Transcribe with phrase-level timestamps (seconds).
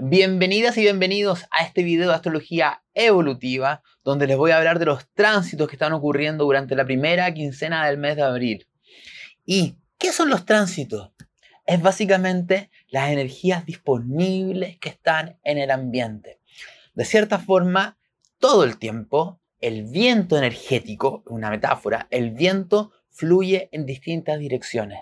[0.00, 4.84] Bienvenidas y bienvenidos a este video de astrología evolutiva, donde les voy a hablar de
[4.84, 8.68] los tránsitos que están ocurriendo durante la primera quincena del mes de abril.
[9.44, 11.10] ¿Y qué son los tránsitos?
[11.66, 16.38] Es básicamente las energías disponibles que están en el ambiente.
[16.94, 17.98] De cierta forma,
[18.38, 25.00] todo el tiempo, el viento energético, una metáfora, el viento fluye en distintas direcciones.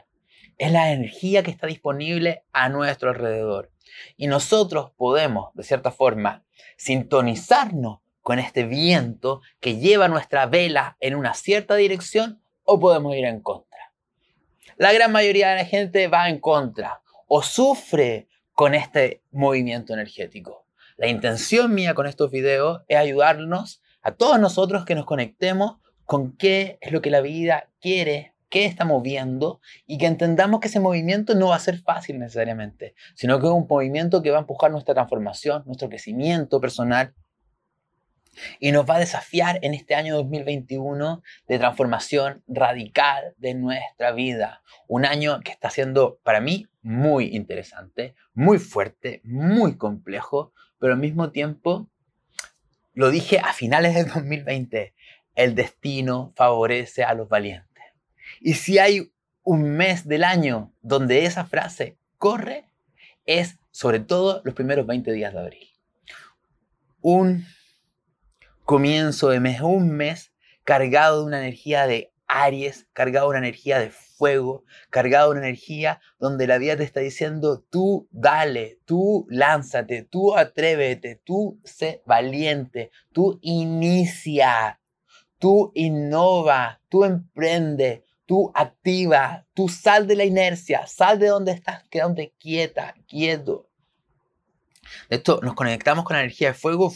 [0.56, 3.75] Es la energía que está disponible a nuestro alrededor.
[4.16, 6.44] Y nosotros podemos, de cierta forma,
[6.76, 13.24] sintonizarnos con este viento que lleva nuestra vela en una cierta dirección o podemos ir
[13.24, 13.92] en contra.
[14.76, 20.66] La gran mayoría de la gente va en contra o sufre con este movimiento energético.
[20.96, 26.36] La intención mía con estos videos es ayudarnos a todos nosotros que nos conectemos con
[26.36, 30.80] qué es lo que la vida quiere qué estamos viendo y que entendamos que ese
[30.80, 34.40] movimiento no va a ser fácil necesariamente, sino que es un movimiento que va a
[34.40, 37.14] empujar nuestra transformación, nuestro crecimiento personal
[38.60, 44.62] y nos va a desafiar en este año 2021 de transformación radical de nuestra vida.
[44.88, 51.00] Un año que está siendo para mí muy interesante, muy fuerte, muy complejo, pero al
[51.00, 51.88] mismo tiempo,
[52.94, 54.94] lo dije a finales del 2020,
[55.34, 57.65] el destino favorece a los valientes.
[58.46, 62.70] Y si hay un mes del año donde esa frase corre,
[63.24, 65.68] es sobre todo los primeros 20 días de abril.
[67.00, 67.44] Un
[68.62, 70.32] comienzo de mes, un mes
[70.62, 75.48] cargado de una energía de Aries, cargado de una energía de fuego, cargado de una
[75.48, 82.00] energía donde la vida te está diciendo, tú dale, tú lánzate, tú atrévete, tú sé
[82.06, 84.78] valiente, tú inicia,
[85.40, 91.84] tú innova, tú emprende, tú activa, tú sal de la inercia, sal de donde estás,
[91.88, 93.70] quédate quieta, quieto.
[95.08, 96.92] De esto nos conectamos con la energía de fuego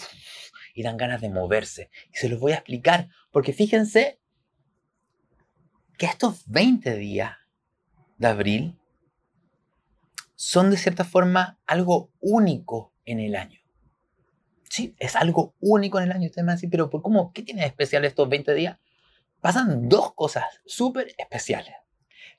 [0.75, 1.91] y dan ganas de moverse.
[2.12, 4.20] Y se los voy a explicar, porque fíjense
[5.97, 7.37] que estos 20 días
[8.19, 8.78] de abril
[10.34, 13.60] son de cierta forma algo único en el año.
[14.69, 16.27] Sí, es algo único en el año.
[16.27, 17.33] Ustedes me van a decir, pero ¿cómo?
[17.33, 18.78] ¿Qué tiene de especial estos 20 días?
[19.41, 21.75] Pasan dos cosas súper especiales.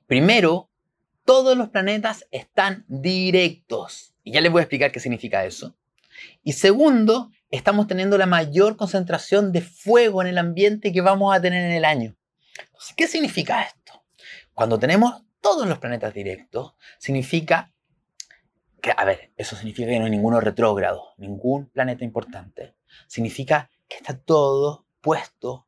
[0.07, 0.69] Primero,
[1.25, 4.13] todos los planetas están directos.
[4.23, 5.75] Y ya les voy a explicar qué significa eso.
[6.43, 11.41] Y segundo, estamos teniendo la mayor concentración de fuego en el ambiente que vamos a
[11.41, 12.15] tener en el año.
[12.95, 14.03] ¿Qué significa esto?
[14.53, 17.73] Cuando tenemos todos los planetas directos, significa
[18.81, 22.75] que, a ver, eso significa que no hay ninguno retrógrado, ningún planeta importante.
[23.07, 25.67] Significa que está todo puesto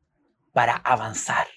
[0.54, 1.48] para avanzar.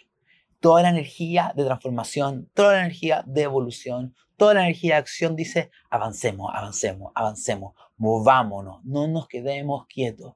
[0.60, 5.36] Toda la energía de transformación, toda la energía de evolución, toda la energía de acción
[5.36, 10.34] dice, avancemos, avancemos, avancemos, movámonos, no nos quedemos quietos.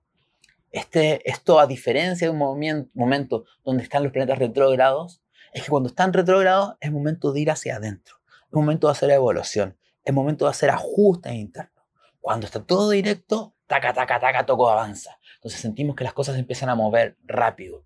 [0.71, 5.21] Este, esto, a diferencia de un momento donde están los planetas retrógrados,
[5.53, 9.09] es que cuando están retrógrados es momento de ir hacia adentro, es momento de hacer
[9.09, 11.83] evolución, es momento de hacer ajustes internos.
[12.21, 15.17] Cuando está todo directo, taca, taca, taca, toco avanza.
[15.37, 17.83] Entonces sentimos que las cosas empiezan a mover rápido.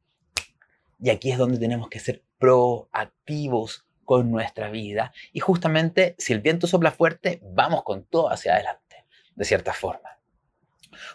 [1.00, 5.12] Y aquí es donde tenemos que ser proactivos con nuestra vida.
[5.34, 10.16] Y justamente si el viento sopla fuerte, vamos con todo hacia adelante, de cierta forma.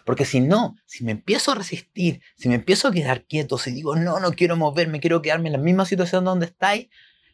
[0.05, 3.71] Porque si no, si me empiezo a resistir, si me empiezo a quedar quieto, si
[3.71, 6.89] digo, no, no quiero moverme, quiero quedarme en la misma situación donde estáis,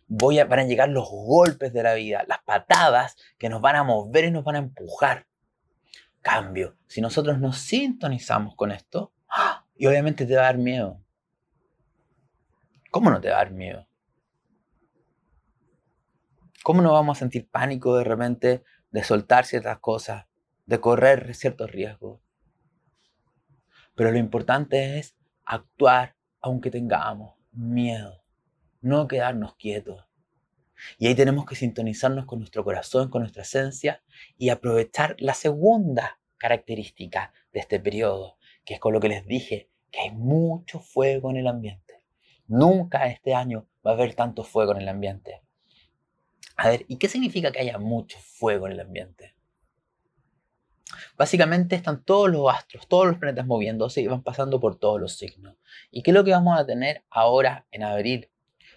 [0.08, 3.76] voy a, van a llegar los golpes de la vida, las patadas que nos van
[3.76, 5.28] a mover y nos van a empujar.
[6.22, 9.66] Cambio, si nosotros nos sintonizamos con esto, ¡ah!
[9.76, 11.02] y obviamente te va a dar miedo,
[12.98, 13.88] ¿Cómo no te dar miedo?
[16.64, 20.26] ¿Cómo no vamos a sentir pánico de repente de soltar ciertas cosas,
[20.66, 22.20] de correr ciertos riesgos?
[23.94, 25.16] Pero lo importante es
[25.46, 28.24] actuar aunque tengamos miedo,
[28.82, 30.04] no quedarnos quietos.
[30.98, 34.02] Y ahí tenemos que sintonizarnos con nuestro corazón, con nuestra esencia
[34.40, 39.70] y aprovechar la segunda característica de este periodo, que es con lo que les dije,
[39.92, 41.87] que hay mucho fuego en el ambiente.
[42.48, 45.42] Nunca este año va a haber tanto fuego en el ambiente.
[46.56, 49.36] A ver, ¿y qué significa que haya mucho fuego en el ambiente?
[51.18, 55.18] Básicamente están todos los astros, todos los planetas moviéndose y van pasando por todos los
[55.18, 55.56] signos.
[55.92, 58.30] ¿Y qué es lo que vamos a tener ahora en abril?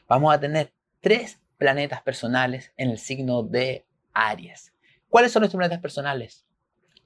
[0.09, 4.75] Vamos a tener tres planetas personales en el signo de Aries.
[5.09, 6.47] ¿Cuáles son estos planetas personales?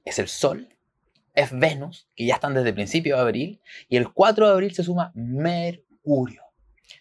[0.04, 0.68] Es el Sol,
[1.34, 4.74] es Venus, que ya están desde el principio de abril, y el 4 de abril
[4.74, 6.43] se suma Mercurio.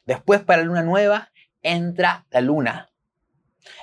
[0.06, 1.31] Después para la luna nueva
[1.62, 2.91] entra la luna.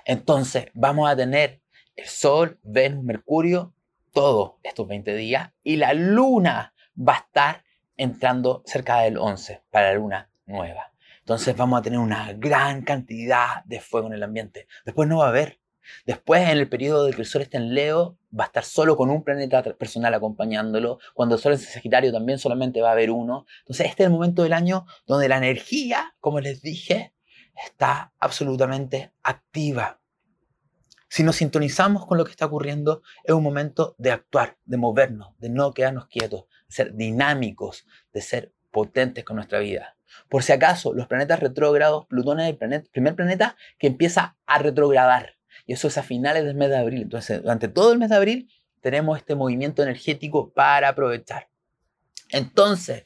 [0.05, 1.62] Entonces vamos a tener
[1.97, 3.75] el Sol, Venus, Mercurio
[4.12, 7.64] todos estos 20 días y la luna va a estar
[7.97, 10.93] entrando cerca del 11 para la luna nueva.
[11.20, 14.67] Entonces vamos a tener una gran cantidad de fuego en el ambiente.
[14.85, 15.61] Después no va a haber.
[16.06, 18.97] Después, en el periodo de que el Sol esté en Leo, va a estar solo
[18.97, 20.99] con un planeta personal acompañándolo.
[21.15, 23.47] Cuando el Sol es en Sagitario, también solamente va a haber uno.
[23.61, 27.12] Entonces, este es el momento del año donde la energía, como les dije,
[27.65, 30.00] está absolutamente activa.
[31.09, 35.35] Si nos sintonizamos con lo que está ocurriendo, es un momento de actuar, de movernos,
[35.38, 39.97] de no quedarnos quietos, de ser dinámicos, de ser potentes con nuestra vida.
[40.29, 45.40] Por si acaso, los planetas retrógrados, Plutón es el primer planeta que empieza a retrogradar.
[45.71, 47.03] Y eso es a finales del mes de abril.
[47.03, 48.51] Entonces, durante todo el mes de abril
[48.81, 51.49] tenemos este movimiento energético para aprovechar.
[52.31, 53.05] Entonces,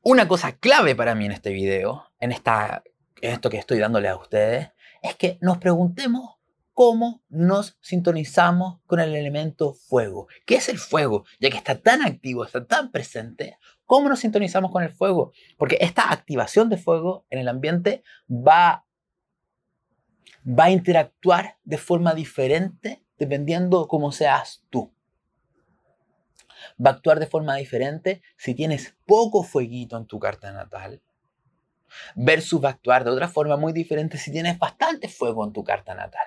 [0.00, 2.82] una cosa clave para mí en este video, en, esta,
[3.20, 4.70] en esto que estoy dándole a ustedes,
[5.02, 6.36] es que nos preguntemos
[6.72, 10.28] cómo nos sintonizamos con el elemento fuego.
[10.46, 11.26] ¿Qué es el fuego?
[11.40, 15.32] Ya que está tan activo, está tan presente, ¿cómo nos sintonizamos con el fuego?
[15.58, 18.86] Porque esta activación de fuego en el ambiente va,
[20.46, 24.92] va a interactuar de forma diferente dependiendo cómo seas tú.
[26.84, 31.02] Va a actuar de forma diferente si tienes poco fueguito en tu carta natal
[32.14, 35.64] versus va a actuar de otra forma muy diferente si tienes bastante fuego en tu
[35.64, 36.26] carta natal.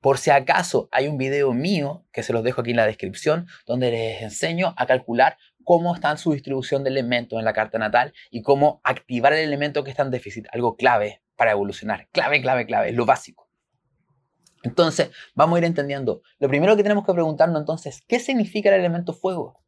[0.00, 3.48] Por si acaso hay un video mío, que se los dejo aquí en la descripción,
[3.66, 8.12] donde les enseño a calcular cómo está su distribución de elementos en la carta natal
[8.30, 12.08] y cómo activar el elemento que está en déficit, algo clave para evolucionar.
[12.12, 13.48] Clave, clave, clave, lo básico.
[14.62, 16.22] Entonces, vamos a ir entendiendo.
[16.38, 19.62] Lo primero que tenemos que preguntarnos entonces, ¿qué significa el elemento fuego?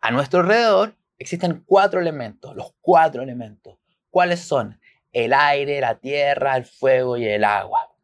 [0.00, 3.78] A nuestro alrededor existen cuatro elementos, los cuatro elementos.
[4.10, 4.78] ¿Cuáles son?
[5.12, 7.94] El aire, la tierra, el fuego y el agua.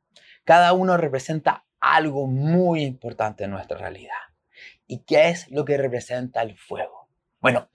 [0.44, 4.14] Cada uno representa algo muy importante en nuestra realidad.
[4.86, 7.08] ¿Y qué es lo que representa el fuego?
[7.40, 7.68] Bueno,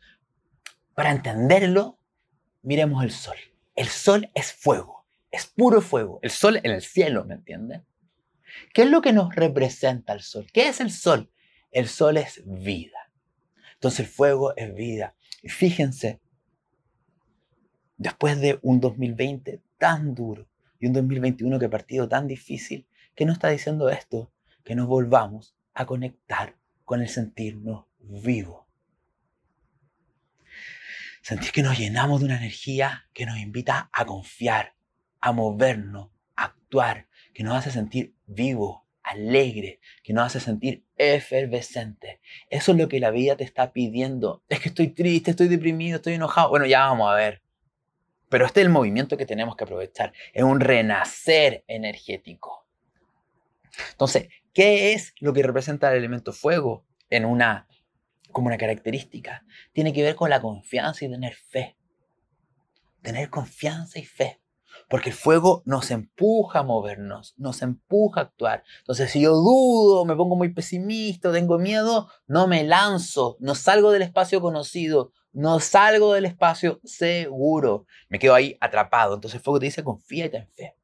[0.95, 1.99] para entenderlo,
[2.61, 3.37] miremos el sol.
[3.75, 6.19] El sol es fuego, es puro fuego.
[6.21, 7.85] El sol en el cielo, ¿me entienden?
[8.73, 10.47] ¿Qué es lo que nos representa el sol?
[10.53, 11.29] ¿Qué es el sol?
[11.71, 13.11] El sol es vida.
[13.73, 15.15] Entonces el fuego es vida.
[15.41, 16.21] Y fíjense,
[17.97, 20.47] después de un 2020 tan duro,
[20.79, 24.31] y un 2021 que ha partido tan difícil, que nos está diciendo esto,
[24.63, 28.64] que nos volvamos a conectar con el sentirnos vivos.
[31.25, 34.75] Sentir que nos llenamos de una energía que nos invita a confiar,
[35.19, 42.21] a movernos, a actuar, que nos hace sentir vivos, alegre, que nos hace sentir efervescente.
[42.51, 44.43] Eso es lo que la vida te está pidiendo.
[44.49, 46.49] Es que estoy triste, estoy deprimido, estoy enojado.
[46.49, 47.41] Bueno, ya vamos a ver.
[48.29, 50.13] Pero este es el movimiento que tenemos que aprovechar.
[50.31, 52.67] Es un renacer energético.
[53.89, 57.67] Entonces, ¿qué es lo que representa el elemento fuego en una,
[58.35, 59.45] como una característica?
[59.71, 61.77] Tiene que ver con la confianza y tener fe.
[63.01, 64.41] Tener confianza y fe.
[64.89, 68.65] Porque el fuego nos empuja a movernos, nos empuja a actuar.
[68.79, 73.93] Entonces, si yo dudo, me pongo muy pesimista, tengo miedo, no me lanzo, no salgo
[73.93, 77.85] del espacio conocido, no salgo del espacio seguro.
[78.09, 79.15] Me quedo ahí atrapado.
[79.15, 80.75] Entonces el fuego te dice confía y ten fe.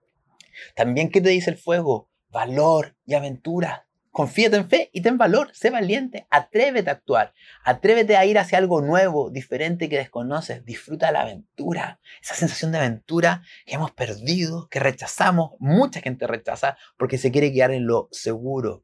[0.73, 2.09] También, ¿qué te dice el fuego?
[2.29, 3.89] Valor y aventura.
[4.11, 7.33] Confíate en fe y ten valor, sé valiente, atrévete a actuar,
[7.63, 12.79] atrévete a ir hacia algo nuevo, diferente que desconoces, disfruta la aventura, esa sensación de
[12.79, 18.09] aventura que hemos perdido, que rechazamos, mucha gente rechaza porque se quiere quedar en lo
[18.11, 18.83] seguro.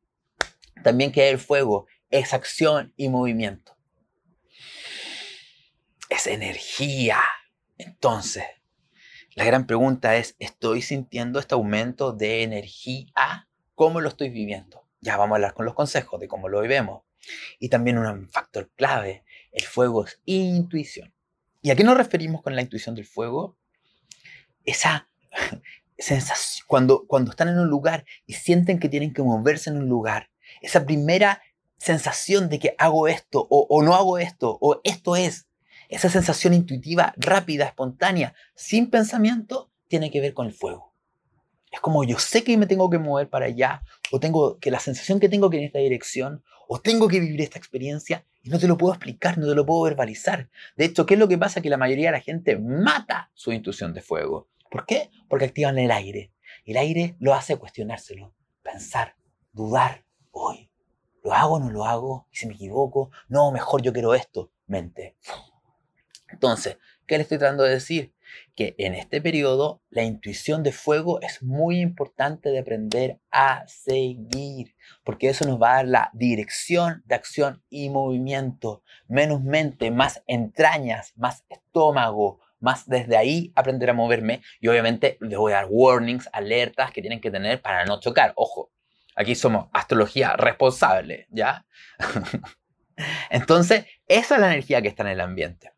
[0.84, 3.78] También que el fuego es acción y movimiento
[6.10, 7.20] es energía.
[7.78, 8.46] Entonces,
[9.36, 13.48] la gran pregunta es, ¿estoy sintiendo este aumento de energía?
[13.76, 14.87] ¿Cómo lo estoy viviendo?
[15.02, 17.04] Ya vamos a hablar con los consejos de cómo lo vivemos.
[17.60, 21.14] Y también un factor clave, el fuego es intuición.
[21.62, 23.58] ¿Y a qué nos referimos con la intuición del fuego?
[24.64, 25.10] Esa
[25.98, 29.90] sensación, cuando, cuando están en un lugar y sienten que tienen que moverse en un
[29.90, 30.30] lugar,
[30.62, 31.42] esa primera
[31.78, 35.48] sensación de que hago esto o, o no hago esto o esto es,
[35.90, 40.87] esa sensación intuitiva, rápida, espontánea, sin pensamiento, tiene que ver con el fuego.
[41.78, 44.80] Es como yo sé que me tengo que mover para allá, o tengo que la
[44.80, 48.58] sensación que tengo que en esta dirección, o tengo que vivir esta experiencia, y no
[48.58, 50.50] te lo puedo explicar, no te lo puedo verbalizar.
[50.76, 51.62] De hecho, ¿qué es lo que pasa?
[51.62, 54.50] Que la mayoría de la gente mata su intuición de fuego.
[54.72, 55.12] ¿Por qué?
[55.30, 56.32] Porque activan el aire.
[56.66, 59.16] El aire lo hace cuestionárselo, pensar,
[59.54, 60.04] dudar.
[60.32, 60.72] Hoy,
[61.24, 62.26] ¿lo hago o no lo hago?
[62.32, 63.12] ¿Y si me equivoco?
[63.28, 64.52] No, mejor yo quiero esto.
[64.66, 65.16] Mente
[66.30, 68.16] Entonces, ¿qué le estoy tratando de decir?
[68.56, 74.76] Que en este periodo la intuición de fuego es muy importante de aprender a seguir,
[75.04, 78.84] porque eso nos va a dar la dirección de acción y movimiento.
[79.08, 85.38] Menos mente, más entrañas, más estómago, más desde ahí aprender a moverme y obviamente les
[85.38, 88.34] voy a dar warnings, alertas que tienen que tener para no chocar.
[88.36, 88.72] Ojo,
[89.16, 91.66] aquí somos astrología responsable, ¿ya?
[93.30, 95.72] Entonces, esa es la energía que está en el ambiente.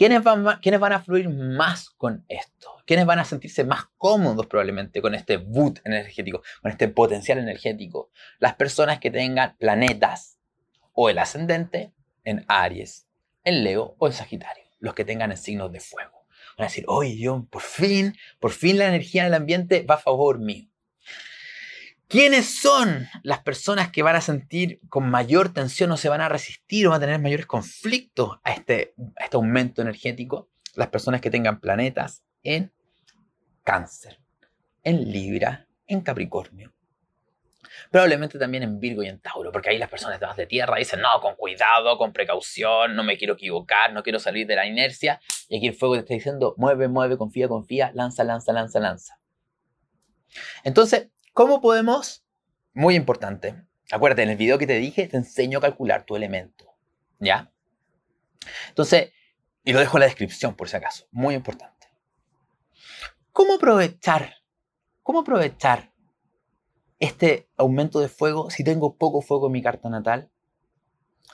[0.00, 2.74] ¿Quiénes van, van a fluir más con esto?
[2.86, 8.10] ¿Quiénes van a sentirse más cómodos probablemente con este boot energético, con este potencial energético?
[8.38, 10.38] Las personas que tengan planetas
[10.94, 11.92] o el ascendente
[12.24, 13.08] en Aries,
[13.44, 16.24] en Leo o en Sagitario, los que tengan el signos de fuego.
[16.56, 19.96] Van a decir, oye, yo por fin, por fin la energía en el ambiente va
[19.96, 20.69] a favor mío.
[22.10, 26.28] ¿Quiénes son las personas que van a sentir con mayor tensión o se van a
[26.28, 30.48] resistir o van a tener mayores conflictos a este, este aumento energético?
[30.74, 32.72] Las personas que tengan planetas en
[33.62, 34.18] cáncer,
[34.82, 36.72] en Libra, en Capricornio.
[37.92, 41.00] Probablemente también en Virgo y en Tauro, porque ahí las personas de de tierra dicen,
[41.00, 45.20] no, con cuidado, con precaución, no me quiero equivocar, no quiero salir de la inercia.
[45.48, 49.20] Y aquí el fuego te está diciendo, mueve, mueve, confía, confía, lanza, lanza, lanza, lanza.
[50.64, 51.08] Entonces,
[51.40, 52.22] ¿Cómo podemos?
[52.74, 53.64] Muy importante.
[53.90, 56.66] Acuérdate, en el video que te dije te enseño a calcular tu elemento.
[57.18, 57.50] ¿Ya?
[58.68, 59.12] Entonces,
[59.64, 61.06] y lo dejo en la descripción por si acaso.
[61.10, 61.86] Muy importante.
[63.32, 64.34] ¿Cómo aprovechar?
[65.02, 65.94] ¿Cómo aprovechar
[66.98, 70.30] este aumento de fuego si tengo poco fuego en mi carta natal?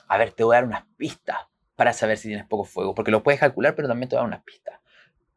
[0.07, 1.35] A ver, te voy a dar unas pistas
[1.75, 4.23] para saber si tienes poco fuego, porque lo puedes calcular, pero también te voy a
[4.23, 4.79] dar unas pistas.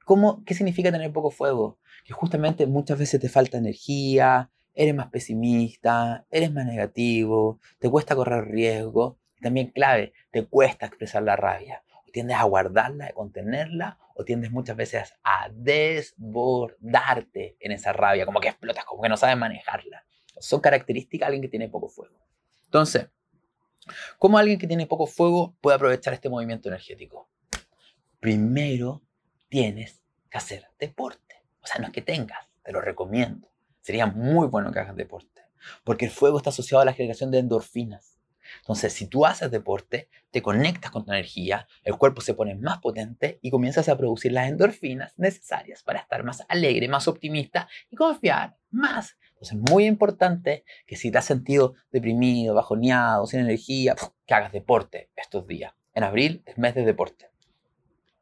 [0.05, 1.81] ¿Cómo, ¿Qué significa tener poco fuego?
[2.05, 8.15] Que justamente muchas veces te falta energía, eres más pesimista, eres más negativo, te cuesta
[8.15, 9.19] correr riesgo.
[9.41, 11.83] También clave, te cuesta expresar la rabia.
[12.07, 18.27] O tiendes a guardarla, a contenerla, o tiendes muchas veces a desbordarte en esa rabia,
[18.27, 20.05] como que explotas, como que no sabes manejarla.
[20.39, 22.17] Son características de alguien que tiene poco fuego.
[22.65, 23.09] Entonces,
[24.19, 27.29] ¿cómo alguien que tiene poco fuego puede aprovechar este movimiento energético?
[28.21, 29.03] Primero,
[29.49, 31.43] tienes que hacer deporte.
[31.63, 33.50] O sea, no es que tengas, te lo recomiendo.
[33.81, 35.43] Sería muy bueno que hagas deporte,
[35.85, 38.21] porque el fuego está asociado a la generación de endorfinas.
[38.59, 42.79] Entonces, si tú haces deporte, te conectas con tu energía, el cuerpo se pone más
[42.79, 47.97] potente y comienzas a producir las endorfinas necesarias para estar más alegre, más optimista y
[47.97, 49.17] confiar más.
[49.31, 53.95] Entonces, es muy importante que si te has sentido deprimido, bajoneado, sin energía,
[54.27, 55.73] que hagas deporte estos días.
[55.95, 57.31] En abril es mes de deporte.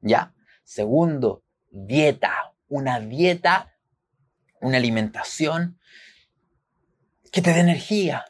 [0.01, 0.35] ¿Ya?
[0.63, 3.75] Segundo, dieta, una dieta,
[4.61, 5.79] una alimentación
[7.31, 8.25] que te dé energía.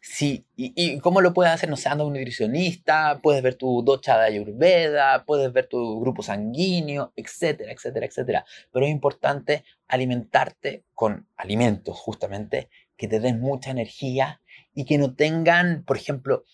[0.00, 1.68] Sí, y, cómo lo puedes hacer?
[1.68, 6.22] No sé, anda un nutricionista, puedes ver tu docha de Ayurveda, puedes ver tu grupo
[6.22, 8.44] sanguíneo, etcétera, etcétera, etcétera.
[8.70, 14.40] Pero es importante alimentarte con alimentos, justamente, que te den mucha energía
[14.74, 16.44] y que no tengan, por ejemplo,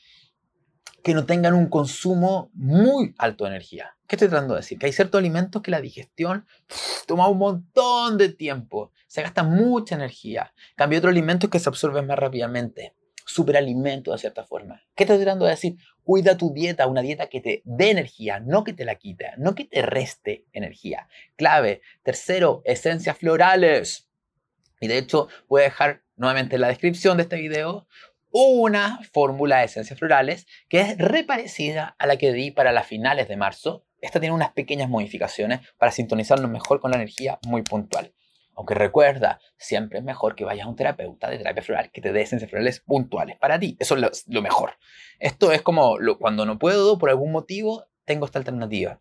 [1.03, 3.97] que no tengan un consumo muy alto de energía.
[4.11, 4.77] ¿Qué estoy tratando de decir?
[4.77, 6.45] Que hay ciertos alimentos que la digestión
[7.07, 10.53] toma un montón de tiempo, se gasta mucha energía.
[10.75, 12.97] Cambio otros alimentos que se absorben más rápidamente.
[13.25, 14.83] Superalimentos de cierta forma.
[14.97, 15.77] ¿Qué estoy tratando de decir?
[16.03, 19.55] Cuida tu dieta, una dieta que te dé energía, no que te la quite, no
[19.55, 21.07] que te reste energía.
[21.37, 21.81] Clave.
[22.03, 24.11] Tercero, esencias florales.
[24.81, 27.87] Y de hecho, voy a dejar nuevamente en la descripción de este video
[28.33, 33.29] una fórmula de esencias florales que es reparecida a la que di para las finales
[33.29, 33.85] de marzo.
[34.01, 38.15] Esta tiene unas pequeñas modificaciones para sintonizarnos mejor con la energía muy puntual.
[38.55, 42.13] Aunque recuerda, siempre es mejor que vayas a un terapeuta de terapia floral que te
[42.13, 43.77] dé esencias florales puntuales para ti.
[43.81, 44.75] Eso es lo, mejor.
[45.19, 49.01] Esto es como cuando no puedo, por algún motivo, tengo esta alternativa.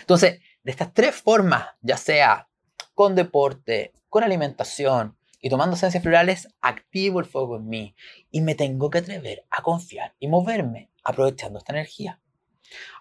[0.00, 2.48] Entonces, de estas tres formas, ya sea
[2.94, 7.96] con deporte, con alimentación y tomando esencias florales, activo el fuego en mí
[8.30, 12.21] y me tengo que atrever a confiar y moverme aprovechando esta energía.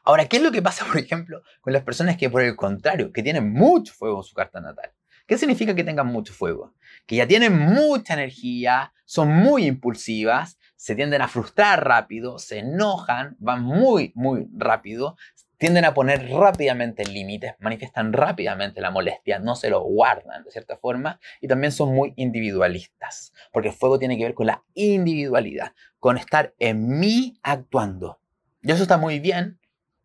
[0.04, 3.12] Ahora, ¿qué es lo que pasa, por ejemplo, con las personas que, por el contrario,
[3.12, 4.92] que tienen mucho fuego en su carta natal?
[5.28, 6.74] ¿Qué significa que tengan mucho fuego?
[7.06, 13.38] Que ya tienen mucha energía, son muy impulsivas, se tienden a frustrar rápido, se enojan,
[13.40, 15.16] van muy, muy rápido,
[15.62, 20.76] tienden a poner rápidamente límites, manifiestan rápidamente la molestia, no se lo guardan de cierta
[20.76, 25.74] forma y también son muy individualistas, porque el fuego tiene que ver con la individualidad,
[26.00, 28.20] con estar en mí actuando.
[28.64, 29.60] Y eso está muy bien,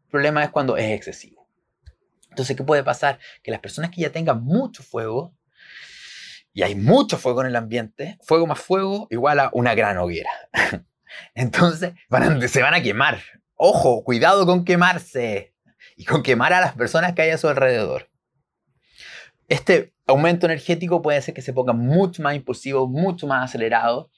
[0.07, 1.49] el problema es cuando es excesivo.
[2.31, 3.19] Entonces, ¿qué puede pasar?
[3.43, 5.35] Que las personas que ya tengan mucho fuego,
[6.53, 10.31] y hay mucho fuego en el ambiente, fuego más fuego igual a una gran hoguera.
[11.35, 11.93] Entonces,
[12.49, 13.21] se van a quemar
[13.59, 15.55] Ojo, cuidado con quemarse
[15.97, 18.11] y con quemar a las personas que hay a su alrededor.
[19.49, 24.11] Este aumento energético puede ser que se ponga mucho más impulsivo, mucho más acelerado.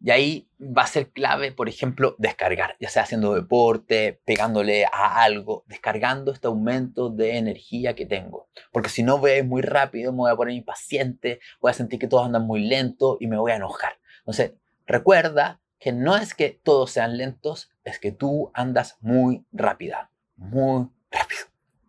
[0.00, 5.22] Y ahí va a ser clave, por ejemplo, descargar, ya sea haciendo deporte, pegándole a
[5.22, 8.48] algo, descargando este aumento de energía que tengo.
[8.70, 12.06] Porque si no voy muy rápido, me voy a poner impaciente, voy a sentir que
[12.06, 13.98] todos andan muy lento y me voy a enojar.
[14.20, 14.52] Entonces,
[14.86, 20.88] recuerda que no es que todos sean lentos, es que tú andas muy rápida, muy
[21.10, 21.42] rápido.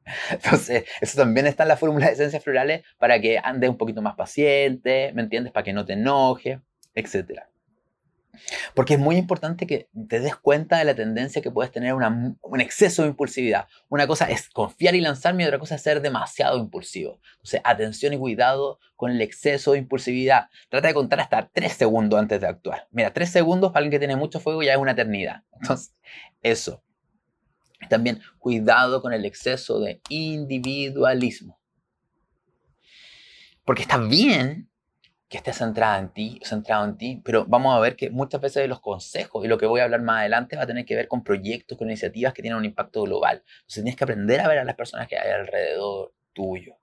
[0.32, 4.02] Entonces, eso también está en la fórmula de esencias florales para que andes un poquito
[4.02, 5.54] más paciente, ¿me entiendes?
[5.54, 6.62] Para que no te enoje,
[6.96, 7.44] etc.
[8.74, 12.62] Porque es muy importante que te des cuenta de la tendencia que puedes tener un
[12.62, 13.68] exceso de impulsividad.
[13.90, 17.20] Una cosa es confiar y lanzarme y otra cosa es ser demasiado impulsivo.
[17.34, 20.50] Entonces, atención y cuidado con el exceso de impulsividad.
[20.70, 22.88] Trata de contar hasta tres segundos antes de actuar.
[22.92, 25.44] Mira, tres segundos para alguien que tiene mucho fuego ya es una eternidad.
[25.62, 25.96] Entonces,
[26.42, 26.84] eso.
[27.90, 31.60] También cuidado con el exceso de individualismo.
[33.64, 34.69] Porque está bien
[35.30, 38.68] que estés centrada en ti, centrado en ti, pero vamos a ver que muchas veces
[38.68, 41.08] los consejos y lo que voy a hablar más adelante va a tener que ver
[41.08, 43.44] con proyectos, con iniciativas que tienen un impacto global.
[43.60, 46.78] Entonces tienes que aprender a ver a las personas que hay alrededor tuyo.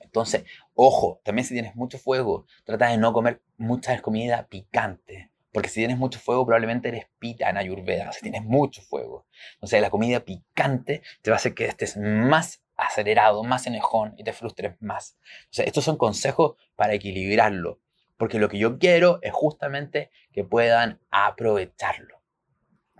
[0.00, 5.32] Entonces, ojo, también si tienes mucho fuego, trata de no comer mucha comida picante.
[5.52, 8.12] Porque si tienes mucho fuego, probablemente eres pita en Ayurveda.
[8.12, 9.26] Si tienes mucho fuego.
[9.60, 14.14] O sea, la comida picante te va a hacer que estés más acelerado, más enejón
[14.16, 15.18] y te frustres más.
[15.44, 17.80] O sea, estos son consejos para equilibrarlo.
[18.16, 22.22] Porque lo que yo quiero es justamente que puedan aprovecharlo.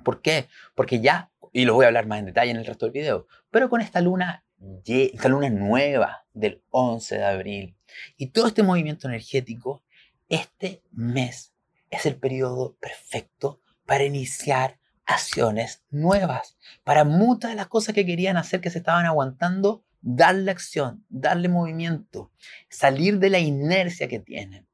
[0.04, 0.48] ¿Por qué?
[0.74, 3.26] Porque ya, y lo voy a hablar más en detalle en el resto del video,
[3.50, 4.44] pero con esta luna,
[4.86, 7.76] esta luna nueva del 11 de abril
[8.16, 9.82] y todo este movimiento energético,
[10.28, 11.54] este mes
[11.90, 14.77] es el periodo perfecto para iniciar
[15.08, 16.58] acciones nuevas.
[16.84, 21.48] Para muchas de las cosas que querían hacer que se estaban aguantando, darle acción, darle
[21.48, 22.30] movimiento,
[22.68, 24.68] salir de la inercia que tienen.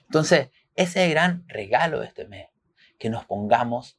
[0.00, 2.48] Entonces, ese es el gran regalo de este mes,
[2.98, 3.98] que nos pongamos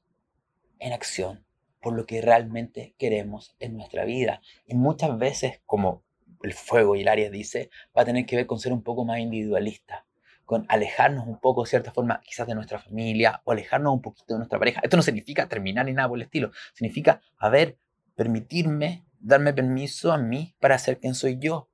[0.80, 1.46] en acción
[1.80, 4.42] por lo que realmente queremos en nuestra vida.
[4.66, 6.04] Y muchas veces, como
[6.42, 9.06] el fuego y el área dice, va a tener que ver con ser un poco
[9.06, 10.07] más individualista
[10.48, 14.34] con alejarnos un poco, de cierta forma, quizás de nuestra familia o alejarnos un poquito
[14.34, 14.80] de nuestra pareja.
[14.82, 16.52] Esto no significa terminar ni nada por el estilo.
[16.74, 17.78] Significa, a ver,
[18.16, 21.68] permitirme, darme permiso a mí para ser quien soy yo.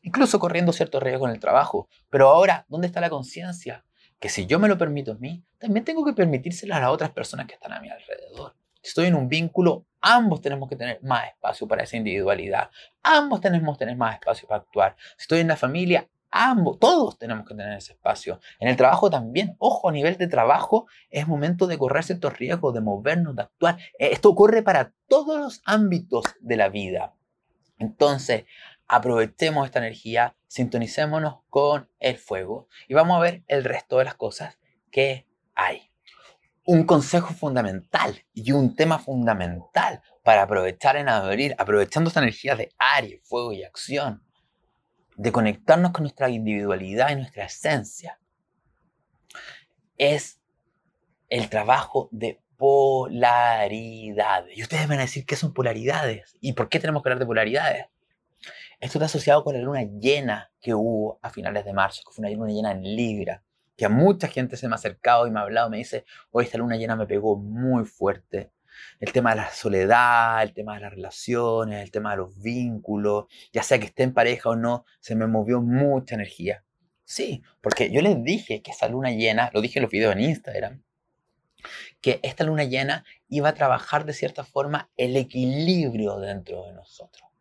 [0.00, 1.86] Incluso corriendo ciertos riesgos en el trabajo.
[2.08, 3.84] Pero ahora, ¿dónde está la conciencia?
[4.18, 7.10] Que si yo me lo permito a mí, también tengo que permitírselo a las otras
[7.10, 8.56] personas que están a mi alrededor.
[8.80, 12.70] Si estoy en un vínculo, ambos tenemos que tener más espacio para esa individualidad.
[13.02, 14.96] Ambos tenemos que tener más espacio para actuar.
[15.18, 18.40] Si estoy en la familia, Ambos, todos tenemos que tener ese espacio.
[18.58, 22.74] En el trabajo también, ojo, a nivel de trabajo es momento de correr ciertos riesgos,
[22.74, 23.78] de movernos, de actuar.
[24.00, 27.14] Eh, esto ocurre para todos los ámbitos de la vida.
[27.78, 28.46] Entonces,
[28.88, 34.16] aprovechemos esta energía, sintonicémonos con el fuego y vamos a ver el resto de las
[34.16, 34.58] cosas
[34.90, 35.92] que hay.
[36.64, 42.72] Un consejo fundamental y un tema fundamental para aprovechar en abril, aprovechando esta energía de
[42.76, 44.23] aire, fuego y acción,
[45.16, 48.18] de conectarnos con nuestra individualidad y nuestra esencia,
[49.96, 50.40] es
[51.28, 54.56] el trabajo de polaridades.
[54.56, 56.36] Y ustedes van a decir, ¿qué son polaridades?
[56.40, 57.86] ¿Y por qué tenemos que hablar de polaridades?
[58.80, 62.26] Esto está asociado con la luna llena que hubo a finales de marzo, que fue
[62.26, 63.42] una luna llena en Libra,
[63.76, 66.44] que a mucha gente se me ha acercado y me ha hablado, me dice, hoy
[66.44, 68.52] esta luna llena me pegó muy fuerte,
[69.00, 73.26] el tema de la soledad, el tema de las relaciones, el tema de los vínculos,
[73.52, 76.64] ya sea que esté en pareja o no, se me movió mucha energía.
[77.04, 80.20] Sí, porque yo les dije que esa luna llena, lo dije en los videos en
[80.20, 80.82] Instagram,
[82.00, 87.33] que esta luna llena iba a trabajar de cierta forma el equilibrio dentro de nosotros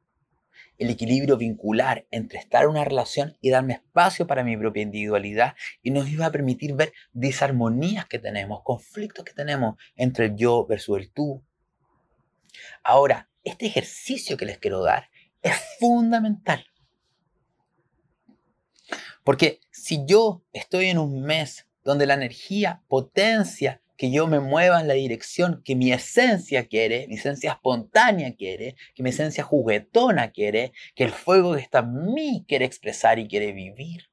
[0.78, 5.56] el equilibrio vincular entre estar en una relación y darme espacio para mi propia individualidad
[5.82, 10.66] y nos iba a permitir ver disarmonías que tenemos, conflictos que tenemos entre el yo
[10.66, 11.44] versus el tú.
[12.84, 15.10] Ahora, este ejercicio que les quiero dar
[15.42, 16.66] es fundamental.
[19.24, 24.82] Porque si yo estoy en un mes donde la energía potencia que yo me mueva
[24.82, 30.32] en la dirección que mi esencia quiere, mi esencia espontánea quiere, que mi esencia juguetona
[30.32, 34.10] quiere, que el fuego que está en mí quiere expresar y quiere vivir.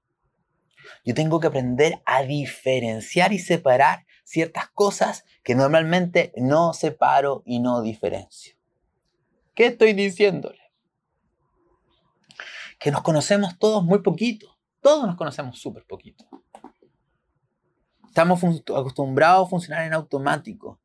[1.05, 7.59] Yo tengo que aprender a diferenciar y separar ciertas cosas que normalmente no separo y
[7.59, 8.55] no diferencio.
[9.55, 10.61] ¿Qué estoy diciéndole?
[12.79, 14.59] Que nos conocemos todos muy poquito.
[14.81, 16.25] Todos nos conocemos súper poquito.
[18.11, 20.81] Estamos acostumbrados a funcionar en automático.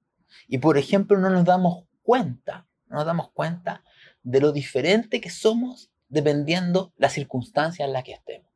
[0.47, 3.83] Y por ejemplo, no nos damos cuenta, no nos damos cuenta
[4.21, 8.51] de lo diferente que somos dependiendo la circunstancia en la que estemos.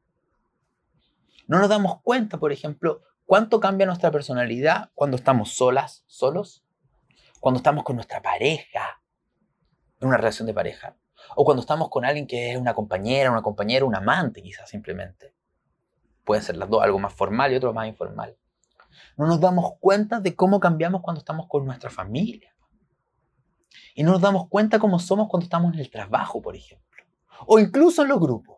[1.47, 6.63] No nos damos cuenta, por ejemplo, cuánto cambia nuestra personalidad cuando estamos solas, solos,
[7.39, 9.01] cuando estamos con nuestra pareja,
[9.99, 10.95] en una relación de pareja,
[11.35, 15.33] o cuando estamos con alguien que es una compañera, una compañera, un amante quizás simplemente.
[16.23, 18.37] Pueden ser las dos, algo más formal y otro más informal.
[19.17, 22.53] No nos damos cuenta de cómo cambiamos cuando estamos con nuestra familia.
[23.95, 27.03] Y no nos damos cuenta cómo somos cuando estamos en el trabajo, por ejemplo.
[27.45, 28.57] O incluso en los grupos.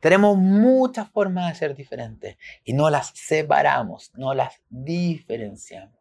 [0.00, 6.00] Tenemos muchas formas de ser diferentes y no las separamos, no las diferenciamos.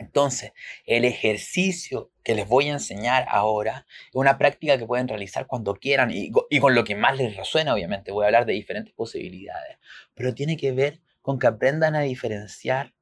[0.00, 0.52] Entonces,
[0.86, 5.74] el ejercicio que les voy a enseñar ahora es una práctica que pueden realizar cuando
[5.74, 8.10] quieran y, con lo que más les resuena, obviamente.
[8.10, 9.76] Voy a hablar de diferentes posibilidades,
[10.14, 12.94] pero tiene que ver con que aprendan a diferenciar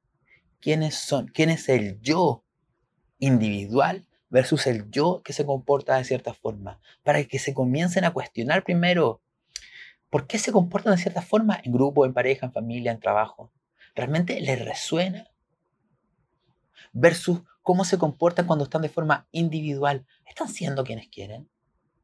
[0.61, 2.45] quiénes son, quién es el yo
[3.19, 8.13] individual versus el yo que se comporta de cierta forma, para que se comiencen a
[8.13, 9.23] cuestionar primero
[10.11, 13.53] por qué se comportan de cierta forma en grupo, en pareja, en familia, en trabajo.
[13.95, 15.29] ¿Realmente les resuena?
[16.93, 20.07] Versus cómo se comportan cuando están de forma individual.
[20.25, 21.51] ¿Están siendo quienes quieren?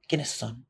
[0.06, 0.66] ¿Quiénes son?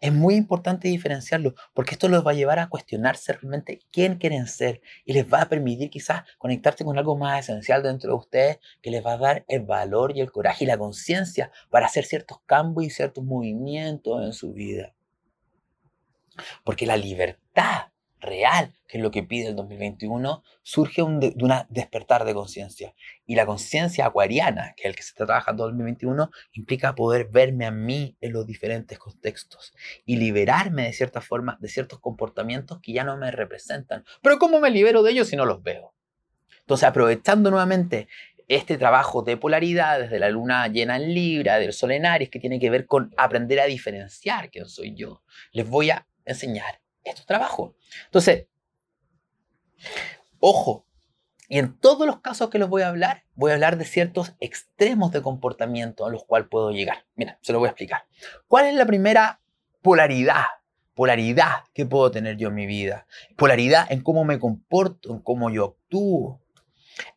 [0.00, 4.46] Es muy importante diferenciarlo porque esto los va a llevar a cuestionarse realmente quién quieren
[4.46, 8.58] ser y les va a permitir quizás conectarse con algo más esencial dentro de ustedes
[8.80, 12.04] que les va a dar el valor y el coraje y la conciencia para hacer
[12.04, 14.94] ciertos cambios y ciertos movimientos en su vida.
[16.64, 17.91] Porque la libertad
[18.22, 22.94] real, que es lo que pide el 2021, surge un de, un despertar de conciencia.
[23.26, 27.28] Y la conciencia acuariana, que es el que se está trabajando en 2021, implica poder
[27.28, 29.74] verme a mí en los diferentes contextos
[30.06, 34.04] y liberarme de cierta forma de ciertos comportamientos que ya no me representan.
[34.22, 35.94] Pero ¿cómo me libero de ellos si no los veo?
[36.60, 38.08] Entonces, aprovechando nuevamente
[38.46, 42.38] este trabajo de polaridad desde la luna llena en Libra, del sol en Aries, que
[42.38, 47.26] tiene que ver con aprender a diferenciar quién soy yo, les voy a enseñar estos
[47.26, 47.74] trabajos.
[48.04, 48.46] Entonces,
[50.38, 50.86] ojo,
[51.52, 54.34] y en todos los casos que les voy a hablar, voy a hablar de ciertos
[54.40, 57.04] extremos de comportamiento a los cuales puedo llegar.
[57.14, 58.06] Mira, se lo voy a explicar.
[58.48, 59.42] ¿Cuál es la primera
[59.82, 60.44] polaridad?
[60.94, 63.06] Polaridad que puedo tener yo en mi vida.
[63.36, 66.40] Polaridad en cómo me comporto, en cómo yo actúo.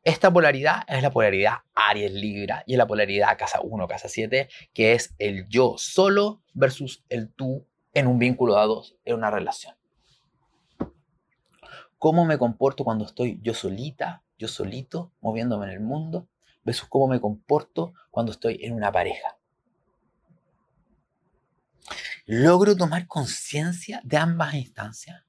[0.03, 4.49] Esta polaridad es la polaridad Aries Libra y es la polaridad casa 1, casa 7,
[4.73, 9.31] que es el yo solo versus el tú en un vínculo a dos, en una
[9.31, 9.75] relación.
[11.97, 16.27] ¿Cómo me comporto cuando estoy yo solita, yo solito, moviéndome en el mundo,
[16.63, 19.37] versus cómo me comporto cuando estoy en una pareja?
[22.27, 25.25] ¿Logro tomar conciencia de ambas instancias?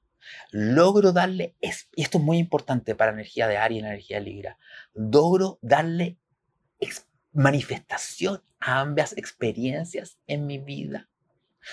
[0.51, 4.19] logro darle, y esto es muy importante para la energía de Aries y la energía
[4.19, 4.59] de Libra,
[4.95, 6.19] logro darle
[7.33, 11.09] manifestación a ambas experiencias en mi vida.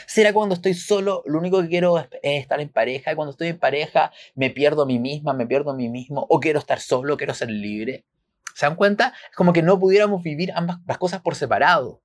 [0.05, 3.11] ¿Será cuando estoy solo, lo único que quiero es, estar en pareja?
[3.11, 6.25] Y cuando estoy en pareja, me pierdo a mí misma, me pierdo a mí mismo,
[6.29, 8.05] o quiero estar solo, quiero ser libre.
[8.55, 9.13] ¿Se dan cuenta?
[9.29, 12.01] Es como que no pudiéramos vivir ambas cosas por separado.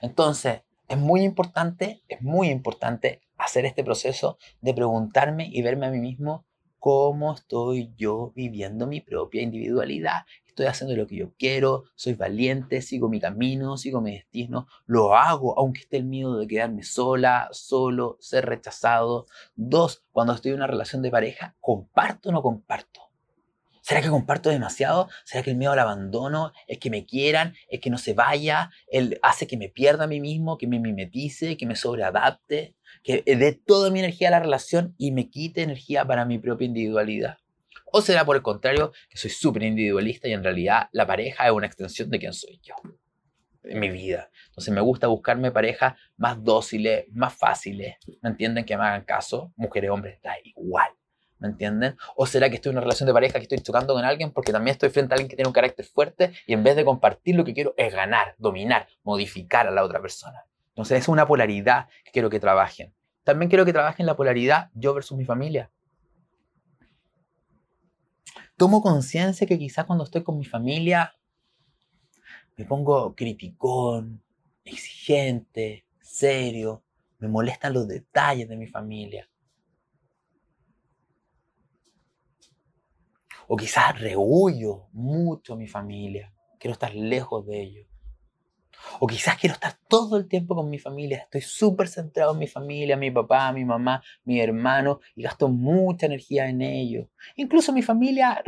[0.00, 5.90] Entonces, es muy importante, es muy importante hacer este proceso de preguntarme y verme a
[5.90, 6.44] mí mismo
[6.82, 12.82] cómo estoy yo viviendo mi propia individualidad estoy haciendo lo que yo quiero, soy valiente,
[12.82, 17.48] sigo mi camino, sigo mi destino, lo hago aunque esté el miedo de quedarme sola,
[17.52, 19.26] solo, ser rechazado.
[19.54, 23.00] Dos, cuando estoy en una relación de pareja, ¿comparto o no comparto?
[23.80, 25.08] ¿Será que comparto demasiado?
[25.24, 28.70] ¿Será que el miedo al abandono es que me quieran, es que no se vaya,
[28.88, 33.22] él hace que me pierda a mí mismo, que me mimetice, que me sobreadapte, que
[33.26, 37.38] dé toda mi energía a la relación y me quite energía para mi propia individualidad?
[37.94, 41.52] ¿O será por el contrario que soy súper individualista y en realidad la pareja es
[41.52, 42.74] una extensión de quién soy yo?
[43.64, 44.30] En mi vida.
[44.48, 47.96] Entonces me gusta buscarme parejas más dóciles, más fáciles.
[48.22, 48.64] ¿Me entienden?
[48.64, 49.52] Que me hagan caso.
[49.56, 50.90] Mujeres, hombres, da igual.
[51.38, 51.96] ¿Me entienden?
[52.16, 54.52] ¿O será que estoy en una relación de pareja que estoy chocando con alguien porque
[54.52, 57.36] también estoy frente a alguien que tiene un carácter fuerte y en vez de compartir
[57.36, 60.46] lo que quiero es ganar, dominar, modificar a la otra persona?
[60.72, 62.94] Entonces es una polaridad que quiero que trabajen.
[63.24, 65.70] También quiero que trabajen la polaridad yo versus mi familia
[68.62, 71.12] tomo conciencia que quizás cuando estoy con mi familia
[72.56, 74.22] me pongo criticón,
[74.62, 76.84] exigente, serio,
[77.18, 79.28] me molestan los detalles de mi familia.
[83.48, 87.91] O quizás rehuyo mucho a mi familia, quiero estar lejos de ellos.
[89.00, 91.18] O quizás quiero estar todo el tiempo con mi familia.
[91.18, 96.06] Estoy súper centrado en mi familia, mi papá, mi mamá, mi hermano y gasto mucha
[96.06, 97.08] energía en ello.
[97.36, 98.42] Incluso mi familia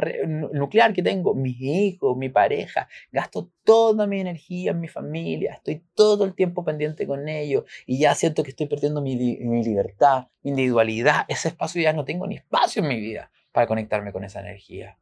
[0.53, 2.89] nuclear que tengo, mis hijos, mi pareja.
[3.13, 5.55] Gasto toda mi energía en mi familia.
[5.55, 9.65] Estoy todo el tiempo pendiente con ellos y ya siento que estoy perdiendo mi, mi
[9.65, 11.25] libertad, mi individualidad.
[11.29, 14.99] Ese espacio ya no tengo ni espacio en mi vida para conectarme con esa energía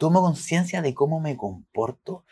[0.00, 2.24] tomo conciencia de cómo me comporto.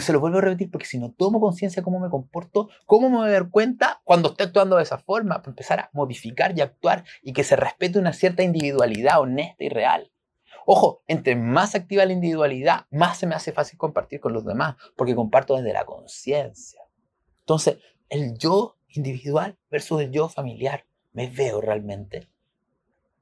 [0.00, 3.08] Se lo vuelvo a repetir porque si no tomo conciencia de cómo me comporto, ¿cómo
[3.08, 5.36] me voy a dar cuenta cuando estoy actuando de esa forma?
[5.36, 9.68] Para empezar a modificar y actuar y que se respete una cierta individualidad honesta y
[9.68, 10.10] real.
[10.66, 14.74] Ojo, entre más activa la individualidad, más se me hace fácil compartir con los demás,
[14.96, 16.80] porque comparto desde la conciencia.
[17.38, 22.28] Entonces, el yo individual versus el yo familiar, ¿me veo realmente?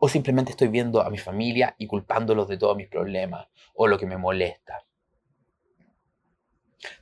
[0.02, 3.98] O simplemente estoy viendo a mi familia y culpándolos de todos mis problemas o lo
[3.98, 4.86] que me molesta.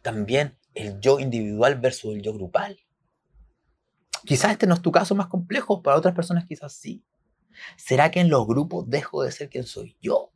[0.03, 2.77] También el yo individual versus el yo grupal.
[4.27, 7.05] Quizás este no es tu caso más complejo, para otras personas quizás sí.
[7.77, 10.33] ¿Será que en los grupos dejo de ser quien soy yo?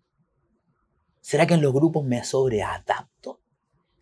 [1.20, 3.41] ¿Será que en los grupos me sobreadapto?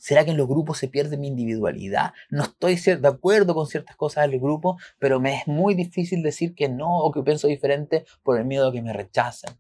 [0.01, 2.15] ¿Será que en los grupos se pierde mi individualidad?
[2.31, 6.55] No estoy de acuerdo con ciertas cosas del grupo, pero me es muy difícil decir
[6.55, 9.51] que no o que pienso diferente por el miedo a que me rechacen.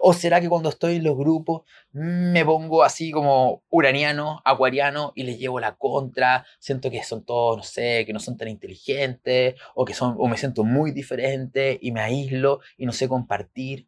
[0.00, 5.22] ¿O será que cuando estoy en los grupos me pongo así como uraniano, acuariano y
[5.22, 6.44] les llevo la contra?
[6.58, 10.28] Siento que son todos, no sé, que no son tan inteligentes o que son, o
[10.28, 13.87] me siento muy diferente y me aíslo y no sé compartir.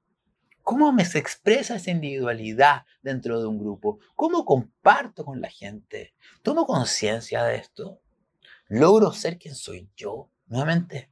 [0.71, 3.99] ¿Cómo me se expresa esa individualidad dentro de un grupo?
[4.15, 6.15] ¿Cómo comparto con la gente?
[6.43, 8.01] ¿Tomo conciencia de esto?
[8.69, 11.11] ¿Logro ser quien soy yo nuevamente?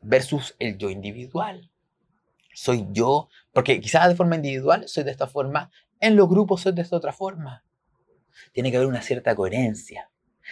[0.00, 1.72] Versus el yo individual.
[2.54, 6.70] Soy yo, porque quizás de forma individual soy de esta forma, en los grupos soy
[6.70, 7.64] de esta otra forma.
[8.52, 10.08] Tiene que haber una cierta coherencia.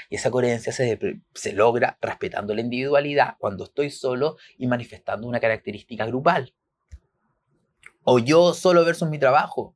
[0.08, 0.98] Y esa coherencia se,
[1.32, 6.52] se logra respetando la individualidad cuando estoy solo y manifestando una característica grupal.
[8.04, 9.74] O yo solo versus mi trabajo.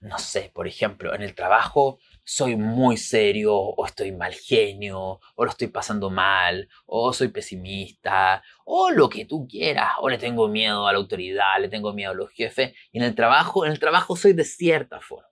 [0.00, 5.44] No sé, por ejemplo, en el trabajo soy muy serio, o estoy mal genio, o
[5.44, 10.48] lo estoy pasando mal, o soy pesimista, o lo que tú quieras, o le tengo
[10.48, 12.74] miedo a la autoridad, le tengo miedo a los jefes.
[12.92, 15.28] Y en el trabajo, en el trabajo soy de cierta forma.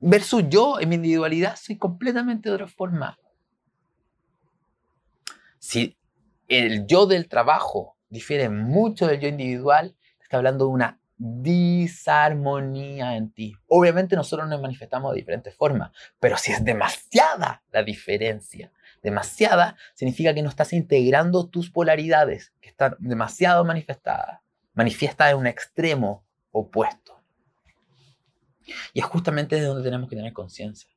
[0.00, 3.18] Versus yo, en mi individualidad, soy completamente de otra forma.
[5.58, 5.96] Si
[6.46, 13.32] el yo del trabajo difiere mucho del yo individual, está hablando de una disarmonía en
[13.32, 13.56] ti.
[13.68, 18.72] Obviamente nosotros nos manifestamos de diferentes formas, pero si es demasiada la diferencia,
[19.02, 24.40] demasiada, significa que no estás integrando tus polaridades, que están demasiado manifestadas,
[24.74, 27.20] manifiesta en un extremo opuesto.
[28.92, 30.88] Y es justamente de donde tenemos que tener conciencia.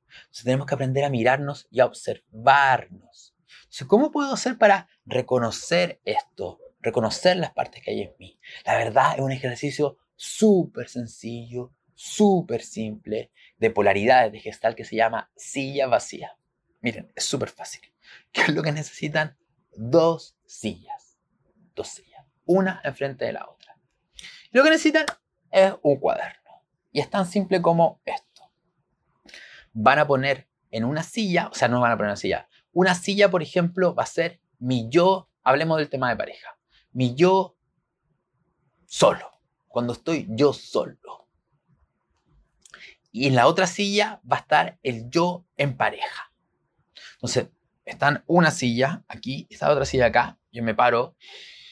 [0.44, 3.34] tenemos que aprender a mirarnos y a observarnos.
[3.88, 6.60] ¿Cómo puedo hacer para reconocer esto?
[6.80, 8.40] Reconocer las partes que hay en mí.
[8.66, 14.96] La verdad es un ejercicio súper sencillo, súper simple, de polaridades de gestal que se
[14.96, 16.38] llama silla vacía.
[16.82, 17.82] Miren, es súper fácil.
[18.32, 19.38] ¿Qué es lo que necesitan?
[19.76, 21.18] Dos sillas.
[21.76, 22.26] Dos sillas.
[22.46, 23.78] Una enfrente de la otra.
[24.52, 25.06] lo que necesitan
[25.52, 26.64] es un cuaderno.
[26.92, 28.52] Y es tan simple como esto.
[29.74, 32.48] Van a poner en una silla, o sea, no van a poner una silla.
[32.72, 36.57] Una silla, por ejemplo, va a ser mi yo, hablemos del tema de pareja
[36.92, 37.56] mi yo
[38.86, 41.28] solo, cuando estoy yo solo.
[43.12, 46.32] Y en la otra silla va a estar el yo en pareja.
[47.14, 47.48] Entonces,
[47.86, 51.16] están una silla aquí, esta otra silla acá, yo me paro,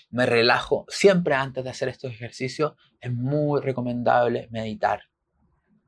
[0.10, 0.86] me relajo.
[0.88, 5.10] Siempre antes de hacer estos ejercicios es muy recomendable meditar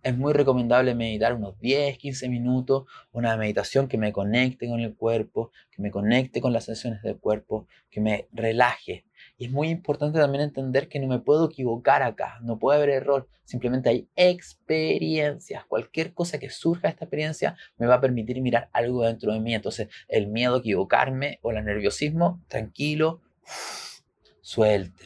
[0.07, 4.95] es muy recomendable meditar unos 10, 15 minutos, una meditación que me conecte con el
[4.95, 9.05] cuerpo, que me conecte con las sensaciones del cuerpo, que me relaje.
[9.37, 12.89] Y es muy importante también entender que no me puedo equivocar acá, no puede haber
[12.89, 15.63] error, simplemente hay experiencias.
[15.65, 19.39] Cualquier cosa que surja de esta experiencia me va a permitir mirar algo dentro de
[19.39, 19.53] mí.
[19.53, 23.21] Entonces, el miedo a equivocarme o el nerviosismo, tranquilo,
[24.41, 25.05] suelte.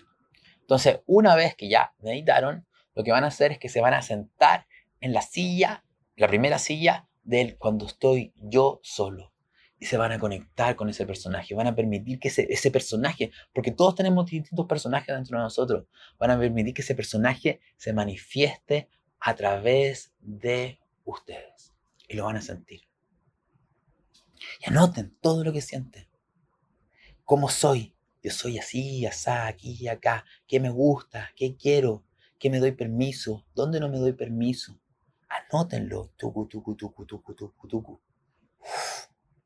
[0.62, 2.66] Entonces, una vez que ya meditaron,
[2.96, 4.66] lo que van a hacer es que se van a sentar
[5.02, 5.84] en la silla,
[6.16, 9.31] la primera silla de cuando estoy yo solo.
[9.82, 13.72] Y se van a conectar con ese personaje, van a permitir que ese, personaje, porque
[13.72, 15.88] todos tenemos distintos personajes dentro de nosotros,
[16.20, 18.90] van a permitir que ese personaje se manifieste
[19.20, 21.74] a través de ustedes.
[22.08, 22.82] Y lo van a sentir.
[24.60, 26.08] Y anoten todo lo que sienten.
[27.26, 27.96] ¿Cómo soy?
[28.22, 30.26] Yo soy así, así, aquí y acá.
[30.48, 31.32] ¿Qué me gusta?
[31.36, 32.06] ¿Qué quiero?
[32.38, 33.48] ¿Qué me doy permiso?
[33.56, 34.80] ¿Dónde no me doy permiso?
[35.28, 36.12] Anótenlo.
[36.18, 38.02] Tucu, tucu, tucu, tucu, tucu, tucu.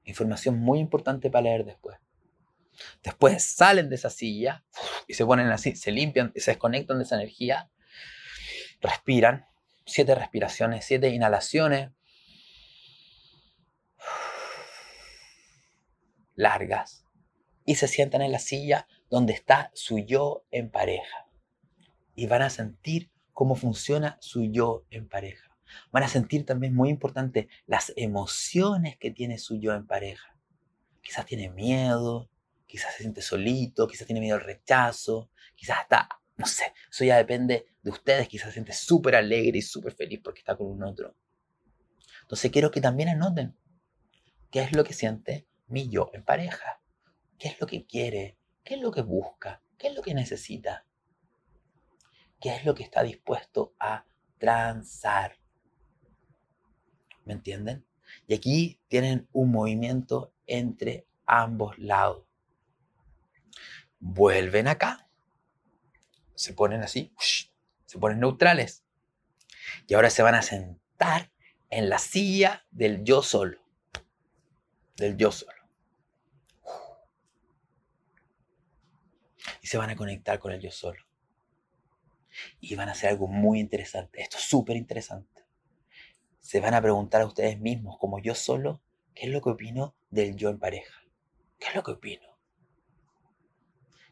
[0.05, 1.97] Información muy importante para leer después.
[3.03, 4.63] Después salen de esa silla
[5.07, 7.69] y se ponen así, se limpian, se desconectan de esa energía,
[8.81, 9.47] respiran,
[9.85, 11.91] siete respiraciones, siete inhalaciones
[16.35, 17.05] largas
[17.65, 21.27] y se sientan en la silla donde está su yo en pareja.
[22.13, 25.54] Y van a sentir cómo funciona su yo en pareja.
[25.91, 30.35] Van a sentir también, muy importante, las emociones que tiene su yo en pareja.
[31.01, 32.29] Quizás tiene miedo,
[32.65, 37.17] quizás se siente solito, quizás tiene miedo al rechazo, quizás está, no sé, eso ya
[37.17, 40.83] depende de ustedes, quizás se siente súper alegre y súper feliz porque está con un
[40.83, 41.15] otro.
[42.21, 43.55] Entonces quiero que también anoten
[44.51, 46.81] qué es lo que siente mi yo en pareja,
[47.37, 50.85] qué es lo que quiere, qué es lo que busca, qué es lo que necesita,
[52.39, 54.05] qué es lo que está dispuesto a
[54.37, 55.37] transar.
[57.25, 57.85] ¿Me entienden?
[58.27, 62.25] Y aquí tienen un movimiento entre ambos lados
[63.99, 65.07] vuelven acá,
[66.35, 67.11] se ponen así,
[67.85, 68.83] se ponen neutrales.
[69.87, 71.31] Y ahora se van a sentar
[71.71, 73.59] en la silla del yo solo.
[74.95, 75.51] Del yo solo.
[79.61, 81.03] Y se van a conectar con el yo solo.
[82.59, 84.21] Y van a hacer algo muy interesante.
[84.21, 85.34] Esto es súper interesante.
[86.45, 88.79] Se van a preguntar a ustedes mismos, como yo solo,
[89.15, 90.93] ¿qué es lo que opino del yo en pareja?
[91.57, 92.21] ¿Qué es lo que opino?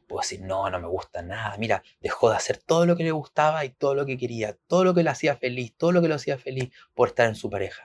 [0.07, 1.55] puedo decir, no, no me gusta nada.
[1.59, 4.83] Mira, dejó de hacer todo lo que le gustaba y todo lo que quería, todo
[4.83, 7.51] lo que le hacía feliz, todo lo que lo hacía feliz por estar en su
[7.51, 7.83] pareja.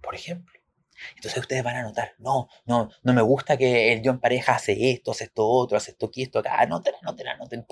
[0.00, 0.60] Por ejemplo.
[1.14, 4.56] Entonces ustedes van a notar, no, no, no me gusta que el yo en pareja
[4.56, 6.60] hace esto, hace esto otro, hace esto aquí, esto acá.
[6.60, 7.64] Anoten, anoten, anoten.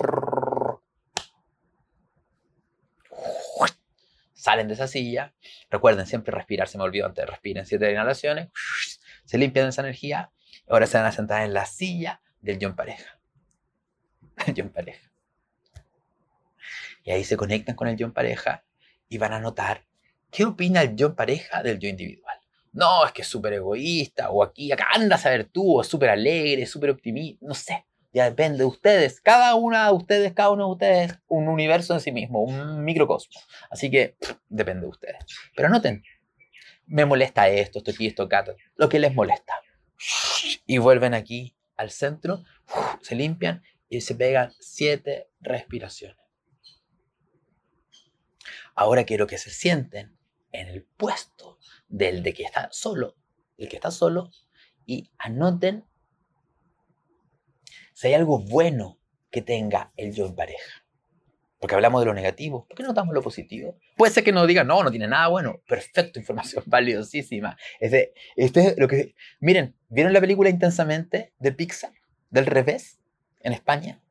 [4.39, 5.33] Salen de esa silla.
[5.69, 7.27] Recuerden siempre respirar, se me olvidó antes.
[7.27, 8.47] Respiren siete inhalaciones.
[9.25, 10.31] Se limpian esa energía.
[10.69, 13.19] Ahora se van a sentar en la silla del yo en pareja.
[14.47, 15.11] El yo en pareja.
[17.03, 18.63] Y ahí se conectan con el yo en pareja
[19.09, 19.85] y van a notar
[20.31, 22.39] qué opina el yo en pareja del yo individual.
[22.71, 26.11] No, es que es súper egoísta, o aquí, acá anda a saber tú, o súper
[26.11, 27.85] alegre, súper optimista, no sé.
[28.11, 29.21] Ya depende de ustedes.
[29.21, 33.47] Cada una de ustedes, cada uno de ustedes, un universo en sí mismo, un microcosmos.
[33.69, 34.17] Así que
[34.47, 35.25] depende de ustedes.
[35.55, 36.03] Pero noten,
[36.87, 38.45] me molesta esto, esto aquí, esto acá,
[38.75, 39.53] lo que les molesta.
[40.65, 42.43] Y vuelven aquí al centro,
[43.01, 46.17] se limpian y se pegan siete respiraciones.
[48.75, 50.17] Ahora quiero que se sienten
[50.51, 53.15] en el puesto del de que está solo,
[53.57, 54.31] el que está solo,
[54.85, 55.85] y anoten
[57.99, 58.97] si hay algo bueno
[59.29, 60.85] que tenga el yo en pareja.
[61.59, 62.65] Porque hablamos de lo negativo.
[62.65, 63.77] ¿Por qué no notamos lo positivo?
[63.97, 65.61] Puede ser que nos digan, no, no tiene nada bueno.
[65.67, 67.57] Perfecto, información valiosísima.
[67.81, 69.15] Este, este es lo que.
[69.41, 71.91] Miren, ¿vieron la película Intensamente de Pixar?
[72.29, 73.01] Del revés,
[73.41, 74.01] en España.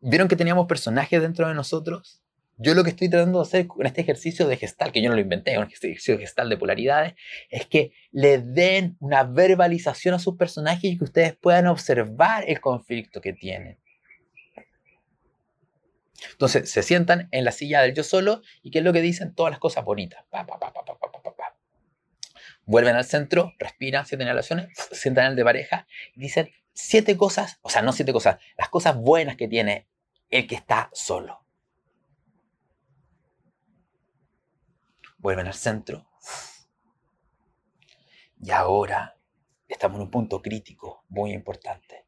[0.00, 2.22] ¿Vieron que teníamos personajes dentro de nosotros?
[2.58, 5.14] Yo lo que estoy tratando de hacer con este ejercicio de gestal, que yo no
[5.14, 7.14] lo inventé, con este ejercicio gestal de polaridades,
[7.50, 12.60] es que le den una verbalización a sus personajes y que ustedes puedan observar el
[12.60, 13.78] conflicto que tienen.
[16.32, 19.34] Entonces se sientan en la silla del yo solo y ¿qué es lo que dicen?
[19.34, 20.24] Todas las cosas bonitas.
[22.64, 27.16] Vuelven al centro, respiran siete inhalaciones, se sientan en el de pareja y dicen siete
[27.18, 29.86] cosas, o sea, no siete cosas, las cosas buenas que tiene
[30.30, 31.45] el que está solo.
[35.26, 36.06] Vuelven al centro.
[38.40, 39.18] Y ahora
[39.66, 42.06] estamos en un punto crítico muy importante.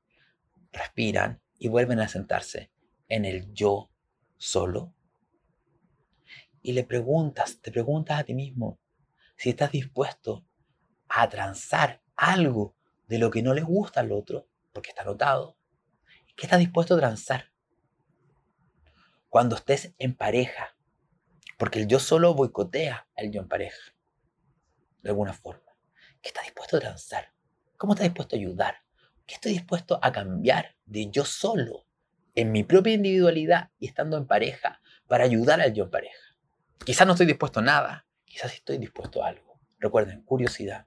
[0.71, 2.71] Respiran y vuelven a sentarse
[3.09, 3.91] en el yo
[4.37, 4.95] solo
[6.63, 8.79] y le preguntas, te preguntas a ti mismo
[9.35, 10.47] si estás dispuesto
[11.09, 12.77] a transar algo
[13.09, 15.59] de lo que no le gusta al otro, porque está notado,
[16.37, 17.51] ¿qué estás dispuesto a transar?
[19.29, 20.78] Cuando estés en pareja,
[21.59, 23.95] porque el yo solo boicotea al yo en pareja,
[25.03, 25.77] de alguna forma.
[26.23, 27.35] ¿Qué estás dispuesto a transar?
[27.77, 28.77] ¿Cómo estás dispuesto a ayudar?
[29.27, 31.85] ¿Qué estoy dispuesto a cambiar de yo solo
[32.39, 36.37] en mi propia individualidad y estando en pareja para ayudar al yo en pareja.
[36.85, 39.59] Quizás no estoy dispuesto a nada, quizás estoy dispuesto a algo.
[39.81, 40.87] Recuerden, curiosidad.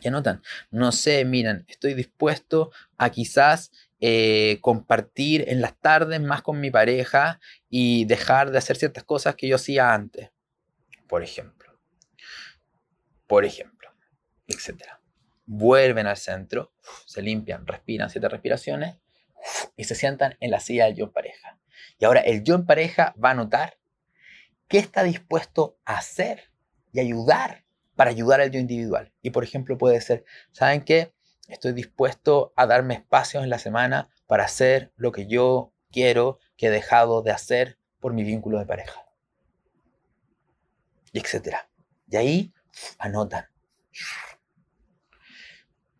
[0.00, 0.42] ¿Ya notan?
[0.72, 3.70] No sé, miren, estoy dispuesto a quizás
[4.00, 9.34] eh, compartir en las tardes más con mi pareja y dejar de hacer ciertas cosas
[9.36, 10.30] que yo hacía antes.
[11.08, 11.78] Por ejemplo.
[13.26, 13.90] Por ejemplo.
[14.46, 15.00] Etcétera.
[15.46, 16.72] Vuelven al centro,
[17.06, 18.96] se limpian, respiran siete respiraciones
[19.76, 21.58] y se sientan en la silla del yo en pareja.
[21.98, 23.80] Y ahora el yo en pareja va a notar
[24.70, 26.52] ¿Qué está dispuesto a hacer
[26.92, 27.64] y ayudar
[27.96, 29.12] para ayudar al yo individual?
[29.20, 31.12] Y por ejemplo puede ser, ¿saben qué?
[31.50, 36.68] Estoy dispuesto a darme espacios en la semana para hacer lo que yo quiero que
[36.68, 39.04] he dejado de hacer por mi vínculo de pareja.
[41.12, 41.68] Y etcétera.
[42.08, 42.54] Y ahí
[42.98, 43.48] anotan.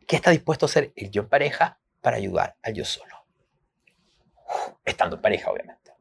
[0.06, 3.26] ¿Qué está dispuesto a hacer el yo en pareja para ayudar al yo solo?
[4.84, 5.92] Estando en pareja, obviamente.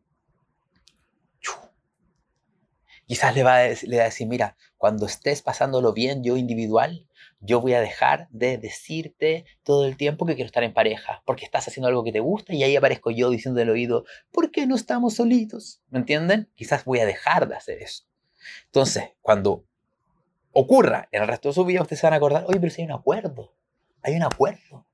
[3.08, 6.38] Quizás le va, a decir, le va a decir, mira, cuando estés pasándolo bien yo
[6.38, 7.09] individual,
[7.42, 11.46] yo voy a dejar de decirte todo el tiempo que quiero estar en pareja, porque
[11.46, 14.68] estás haciendo algo que te gusta y ahí aparezco yo diciendo del oído, ¿por qué
[14.68, 15.82] no estamos solitos?
[15.90, 16.50] ¿Me entienden?
[16.56, 18.04] Quizás voy a dejar de hacer eso.
[18.66, 19.66] Entonces, cuando
[20.52, 22.82] ocurra en el resto de su vida, ustedes se van a acordar, oye, pero si
[22.82, 23.54] hay un acuerdo,
[24.02, 24.86] hay un acuerdo.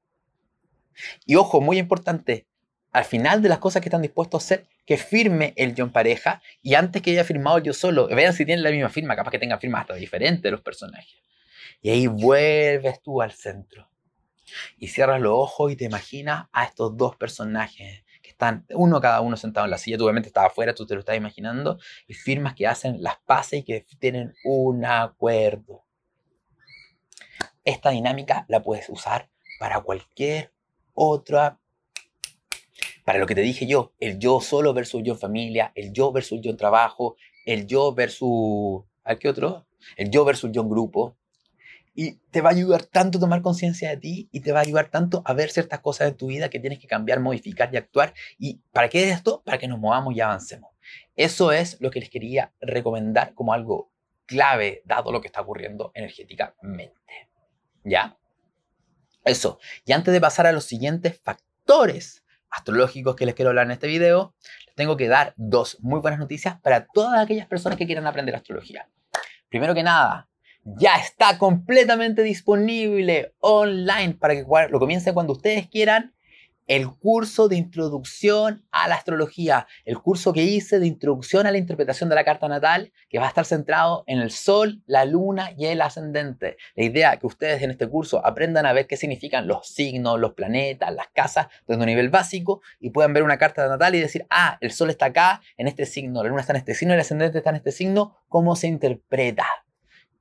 [1.25, 2.47] Y ojo, muy importante,
[2.91, 5.91] al final de las cosas que están dispuestos a hacer, que firme el yo en
[5.91, 9.31] pareja y antes que haya firmado yo solo, vean si tienen la misma firma, capaz
[9.31, 11.24] que tengan firmas hasta diferentes los personajes.
[11.85, 13.87] Y ahí vuelves tú al centro.
[14.79, 19.21] Y cierras los ojos y te imaginas a estos dos personajes que están, uno cada
[19.21, 19.95] uno sentado en la silla.
[19.95, 21.77] Tú obviamente estás afuera, tú te lo estás imaginando.
[22.07, 25.85] Y firmas que hacen las paces y que tienen un acuerdo.
[27.63, 29.29] Esta dinámica la puedes usar
[29.59, 30.51] para cualquier
[30.95, 31.59] otra
[33.03, 36.11] para lo que te dije yo, el yo solo versus yo en familia, el yo
[36.11, 37.15] versus yo en trabajo,
[37.45, 38.85] el yo versus...
[39.03, 39.67] ¿A qué otro?
[39.97, 41.15] El yo versus yo en grupo,
[41.95, 44.61] y te va a ayudar tanto a tomar conciencia de ti y te va a
[44.63, 47.77] ayudar tanto a ver ciertas cosas en tu vida que tienes que cambiar, modificar y
[47.77, 48.13] actuar.
[48.37, 49.41] ¿Y para qué es esto?
[49.45, 50.71] Para que nos movamos y avancemos.
[51.15, 53.89] Eso es lo que les quería recomendar como algo
[54.25, 56.93] clave dado lo que está ocurriendo energéticamente.
[57.83, 58.17] ¿Ya?
[59.23, 59.59] Eso.
[59.85, 63.87] Y antes de pasar a los siguientes factores astrológicos que les quiero hablar en este
[63.87, 64.35] video,
[64.65, 68.35] les tengo que dar dos muy buenas noticias para todas aquellas personas que quieran aprender
[68.35, 68.89] astrología.
[69.49, 70.27] Primero que nada,
[70.65, 76.13] ya está completamente disponible online para que lo comiencen cuando ustedes quieran.
[76.67, 81.59] El curso de introducción a la astrología, el curso que hice de introducción a la
[81.59, 85.51] interpretación de la carta natal, que va a estar centrado en el sol, la luna
[85.55, 86.57] y el ascendente.
[86.73, 90.19] La idea es que ustedes en este curso aprendan a ver qué significan los signos,
[90.19, 93.99] los planetas, las casas, desde un nivel básico y puedan ver una carta natal y
[93.99, 96.95] decir, ah, el sol está acá, en este signo, la luna está en este signo,
[96.95, 99.45] el ascendente está en este signo, ¿cómo se interpreta?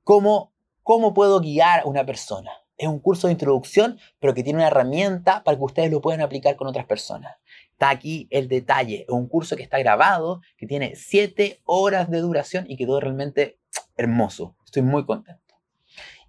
[0.05, 0.53] ¿Cómo,
[0.83, 2.51] ¿Cómo puedo guiar a una persona?
[2.77, 6.21] Es un curso de introducción, pero que tiene una herramienta para que ustedes lo puedan
[6.21, 7.37] aplicar con otras personas.
[7.71, 9.01] Está aquí el detalle.
[9.01, 13.57] Es un curso que está grabado, que tiene 7 horas de duración y quedó realmente
[13.97, 14.55] hermoso.
[14.63, 15.55] Estoy muy contento.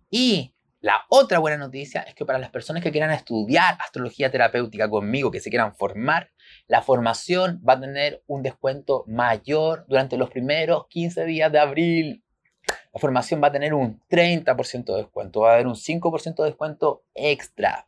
[0.09, 4.89] Y la otra buena noticia es que para las personas que quieran estudiar astrología terapéutica
[4.89, 6.31] conmigo, que se quieran formar,
[6.67, 12.23] la formación va a tener un descuento mayor durante los primeros 15 días de abril
[12.67, 16.45] la formación va a tener un 30% de descuento, va a haber un 5% de
[16.45, 17.87] descuento extra.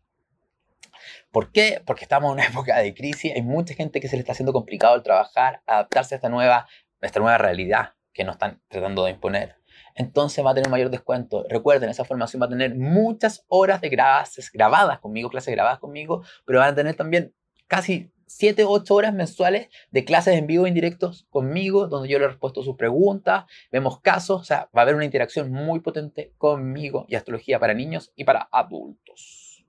[1.31, 1.83] ¿Por qué?
[1.85, 4.53] Porque estamos en una época de crisis, hay mucha gente que se le está haciendo
[4.53, 6.67] complicado el trabajar, adaptarse a esta nueva,
[7.01, 9.57] esta nueva realidad que nos están tratando de imponer.
[9.95, 11.45] Entonces va a tener mayor descuento.
[11.49, 16.23] Recuerden, esa formación va a tener muchas horas de clases grabadas conmigo, clases grabadas conmigo,
[16.45, 17.35] pero van a tener también
[17.67, 22.63] casi 7, 8 horas mensuales de clases en vivo indirectos conmigo, donde yo le respuesto
[22.63, 27.17] sus preguntas, vemos casos, o sea, va a haber una interacción muy potente conmigo y
[27.17, 29.67] astrología para niños y para adultos.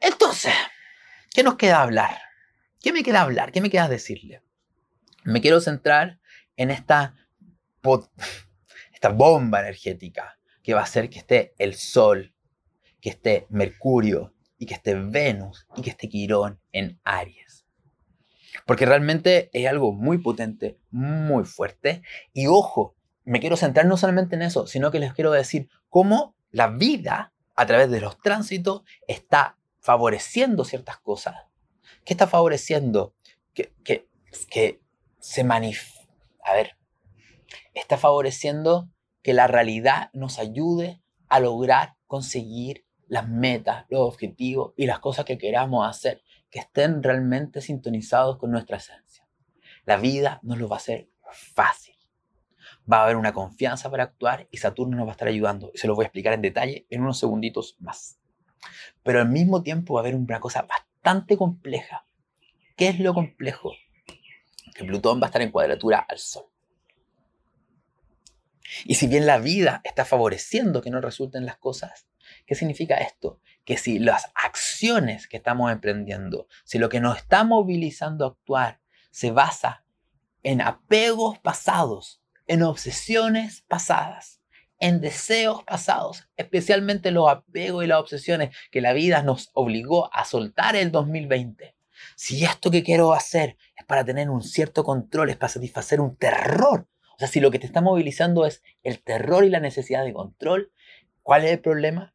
[0.00, 0.52] Entonces,
[1.32, 2.18] ¿qué nos queda hablar?
[2.82, 3.52] ¿Qué me queda hablar?
[3.52, 4.42] ¿Qué me queda decirle?
[5.24, 6.20] Me quiero centrar
[6.56, 7.16] en esta,
[8.92, 12.34] esta bomba energética que va a hacer que esté el Sol,
[13.00, 17.66] que esté Mercurio, y que esté Venus y que esté Quirón en Aries.
[18.64, 22.02] Porque realmente es algo muy potente, muy fuerte.
[22.32, 26.34] Y ojo, me quiero centrar no solamente en eso, sino que les quiero decir cómo
[26.50, 31.34] la vida a través de los tránsitos está favoreciendo ciertas cosas.
[32.04, 33.14] ¿Qué está favoreciendo?
[33.52, 34.08] Que, que,
[34.48, 34.80] que
[35.18, 35.96] se manifiesta.
[36.44, 36.76] A ver,
[37.74, 38.88] está favoreciendo
[39.22, 45.24] que la realidad nos ayude a lograr conseguir las metas, los objetivos y las cosas
[45.24, 49.26] que queramos hacer, que estén realmente sintonizados con nuestra esencia.
[49.84, 51.94] La vida nos lo va a hacer fácil.
[52.90, 55.70] Va a haber una confianza para actuar y Saturno nos va a estar ayudando.
[55.74, 58.18] Y se lo voy a explicar en detalle en unos segunditos más.
[59.02, 62.04] Pero al mismo tiempo va a haber una cosa bastante compleja.
[62.76, 63.72] ¿Qué es lo complejo?
[64.74, 66.46] Que Plutón va a estar en cuadratura al Sol.
[68.84, 72.08] Y si bien la vida está favoreciendo que no resulten las cosas,
[72.46, 73.40] ¿Qué significa esto?
[73.64, 78.80] Que si las acciones que estamos emprendiendo, si lo que nos está movilizando a actuar
[79.10, 79.84] se basa
[80.42, 84.40] en apegos pasados, en obsesiones pasadas,
[84.78, 90.24] en deseos pasados, especialmente los apegos y las obsesiones que la vida nos obligó a
[90.24, 91.74] soltar el 2020.
[92.14, 96.16] Si esto que quiero hacer es para tener un cierto control, es para satisfacer un
[96.16, 100.04] terror, o sea, si lo que te está movilizando es el terror y la necesidad
[100.04, 100.70] de control,
[101.22, 102.14] ¿cuál es el problema?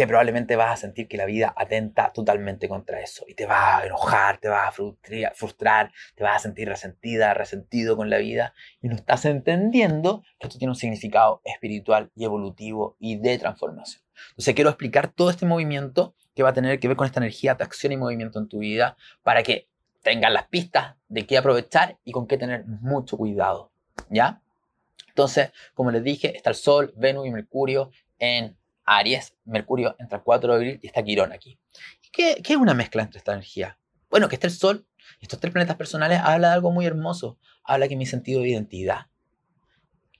[0.00, 3.76] Que probablemente vas a sentir que la vida atenta totalmente contra eso y te va
[3.76, 8.54] a enojar, te vas a frustrar, te vas a sentir resentida, resentido con la vida
[8.80, 14.02] y no estás entendiendo que esto tiene un significado espiritual y evolutivo y de transformación.
[14.30, 17.54] Entonces quiero explicar todo este movimiento que va a tener que ver con esta energía
[17.56, 19.68] de acción y movimiento en tu vida para que
[20.02, 23.70] tengas las pistas de qué aprovechar y con qué tener mucho cuidado,
[24.08, 24.40] ¿ya?
[25.08, 28.56] Entonces, como les dije, está el Sol, Venus y Mercurio en
[28.92, 31.58] Aries, Mercurio entra el 4 de abril y está Quirón aquí.
[32.12, 33.78] ¿Qué, ¿Qué, es una mezcla entre esta energía?
[34.10, 34.86] Bueno, que está el Sol,
[35.20, 37.38] estos tres planetas personales, habla de algo muy hermoso.
[37.62, 39.06] Habla que mi sentido de identidad,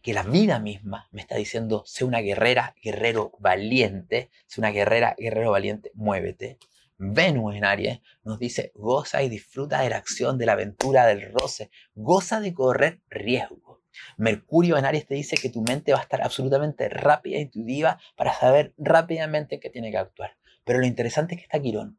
[0.03, 5.14] que la vida misma me está diciendo, sé una guerrera, guerrero valiente, sé una guerrera,
[5.18, 6.59] guerrero valiente, muévete.
[6.97, 11.33] Venus en Aries nos dice, goza y disfruta de la acción, de la aventura, del
[11.33, 13.70] roce, goza de correr riesgo.
[14.16, 17.99] Mercurio en Aries te dice que tu mente va a estar absolutamente rápida e intuitiva
[18.16, 20.36] para saber rápidamente qué tiene que actuar.
[20.64, 21.99] Pero lo interesante es que está Quirón.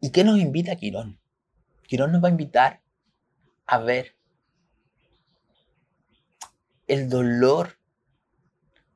[0.00, 1.20] ¿Y qué nos invita Quirón?
[1.86, 2.82] Quirón nos va a invitar
[3.66, 4.16] a ver
[6.86, 7.78] el dolor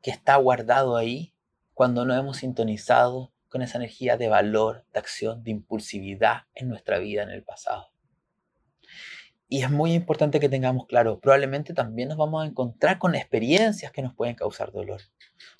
[0.02, 1.34] que está guardado ahí
[1.74, 6.98] cuando no hemos sintonizado con esa energía de valor, de acción, de impulsividad en nuestra
[6.98, 7.91] vida en el pasado.
[9.52, 13.92] Y es muy importante que tengamos claro, probablemente también nos vamos a encontrar con experiencias
[13.92, 15.02] que nos pueden causar dolor.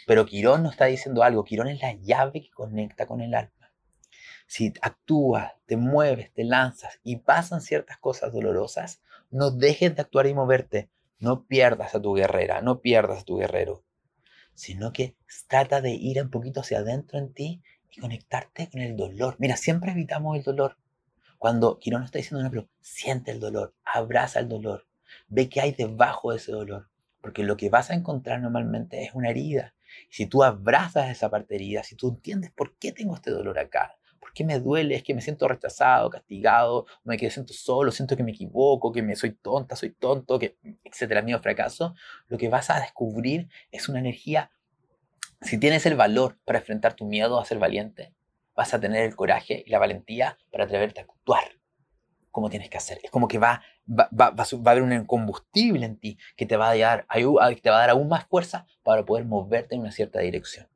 [0.07, 3.70] Pero Quirón nos está diciendo algo, Quirón es la llave que conecta con el alma.
[4.47, 10.26] Si actúas, te mueves, te lanzas y pasan ciertas cosas dolorosas, no dejes de actuar
[10.26, 10.88] y moverte.
[11.18, 13.84] No pierdas a tu guerrera, no pierdas a tu guerrero,
[14.55, 15.16] sino que
[15.49, 19.36] trata de ir un poquito hacia adentro en ti y conectarte con el dolor.
[19.38, 20.78] Mira, siempre evitamos el dolor.
[21.43, 24.86] Cuando Quirón está diciendo, no, pero siente el dolor, abraza el dolor,
[25.28, 26.88] ve qué hay debajo de ese dolor,
[27.20, 29.74] porque lo que vas a encontrar normalmente es una herida.
[30.09, 33.97] Si tú abrazas esa parte herida, si tú entiendes por qué tengo este dolor acá,
[34.18, 38.22] por qué me duele, es que me siento rechazado, castigado, me siento solo, siento que
[38.22, 40.38] me equivoco, que me soy tonta, soy tonto,
[40.84, 41.95] etcétera, mío fracaso,
[42.28, 44.51] lo que vas a descubrir es una energía.
[45.43, 48.14] Si tienes el valor para enfrentar tu miedo a ser valiente,
[48.55, 51.61] vas a tener el coraje y la valentía para atreverte a actuar
[52.32, 52.98] como tienes que hacer.
[53.04, 56.56] Es como que va, va, va, va, a haber un combustible en ti que te
[56.56, 57.06] va a dar,
[57.62, 60.68] te va a dar aún más fuerza para poder moverte en una cierta dirección.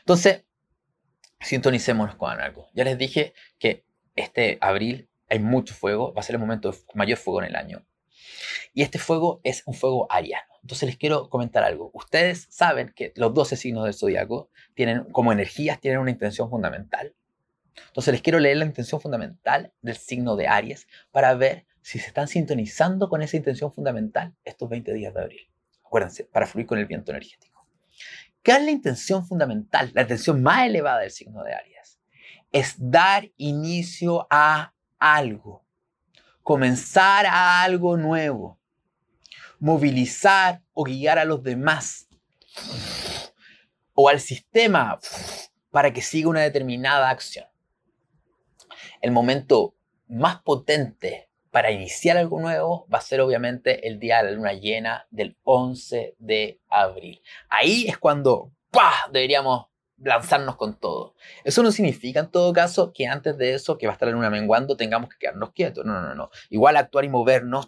[0.00, 0.44] Entonces,
[1.40, 2.68] sintonicémonos con algo.
[2.74, 3.84] Ya les dije que
[4.14, 7.56] este abril hay mucho fuego, va a ser el momento de mayor fuego en el
[7.56, 7.86] año.
[8.72, 10.52] Y este fuego es un fuego ariano.
[10.62, 11.90] Entonces les quiero comentar algo.
[11.94, 17.14] Ustedes saben que los 12 signos del zodiaco tienen como energías, tienen una intención fundamental.
[17.88, 22.08] Entonces les quiero leer la intención fundamental del signo de Aries para ver si se
[22.08, 25.50] están sintonizando con esa intención fundamental estos 20 días de abril.
[25.84, 27.66] Acuérdense, para fluir con el viento energético.
[28.42, 32.00] ¿Qué es la intención fundamental, la intención más elevada del signo de Aries?
[32.52, 35.64] Es dar inicio a algo,
[36.42, 38.58] comenzar a algo nuevo,
[39.58, 42.08] movilizar o guiar a los demás
[43.94, 44.98] o al sistema
[45.70, 47.46] para que siga una determinada acción.
[49.00, 49.74] El momento
[50.08, 54.52] más potente para iniciar algo nuevo va a ser obviamente el día de la luna
[54.52, 57.22] llena del 11 de abril.
[57.48, 58.52] Ahí es cuando
[59.10, 59.66] deberíamos
[59.98, 61.14] lanzarnos con todo.
[61.44, 64.16] Eso no significa en todo caso que antes de eso, que va a estar en
[64.16, 65.84] una menguando, tengamos que quedarnos quietos.
[65.84, 66.30] No, no, no.
[66.50, 67.66] Igual actuar y movernos,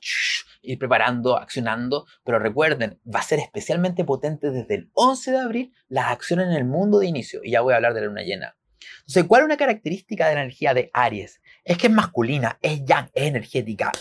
[0.60, 5.72] ir preparando, accionando, pero recuerden, va a ser especialmente potente desde el 11 de abril
[5.88, 7.40] las acciones en el mundo de inicio.
[7.42, 8.57] Y ya voy a hablar de la luna llena.
[9.00, 11.40] Entonces, ¿cuál es una característica de la energía de Aries?
[11.64, 13.92] Es que es masculina, es yang, es energética.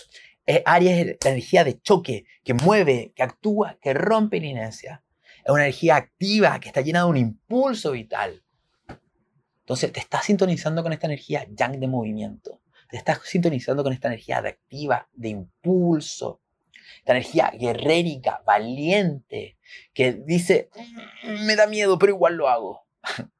[0.65, 5.03] Aries es la energía de choque, que mueve, que actúa, que rompe la inercia
[5.47, 8.43] es una energía activa que está llena de un impulso vital.
[9.61, 12.59] Entonces te estás sintonizando con esta energía yang de movimiento.
[12.89, 16.41] Te estás sintonizando con esta energía de activa, de impulso.
[16.99, 19.57] Esta energía guerrérica, valiente,
[19.93, 20.69] que dice,
[21.23, 22.85] mm, me da miedo, pero igual lo hago.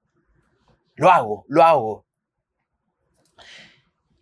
[0.97, 2.05] lo hago, lo hago.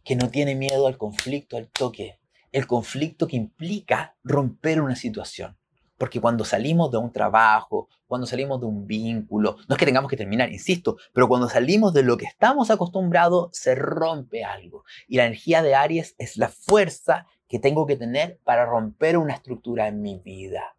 [0.03, 2.19] Que no tiene miedo al conflicto, al toque.
[2.51, 5.57] El conflicto que implica romper una situación
[5.97, 10.09] Porque cuando salimos de un trabajo, cuando salimos de un vínculo, no es que tengamos
[10.09, 14.83] que terminar, insisto, pero cuando salimos de lo que estamos acostumbrados, se rompe algo.
[15.07, 19.33] Y la energía de Aries es la fuerza que tengo que tener para romper una
[19.33, 20.74] estructura en mi vida.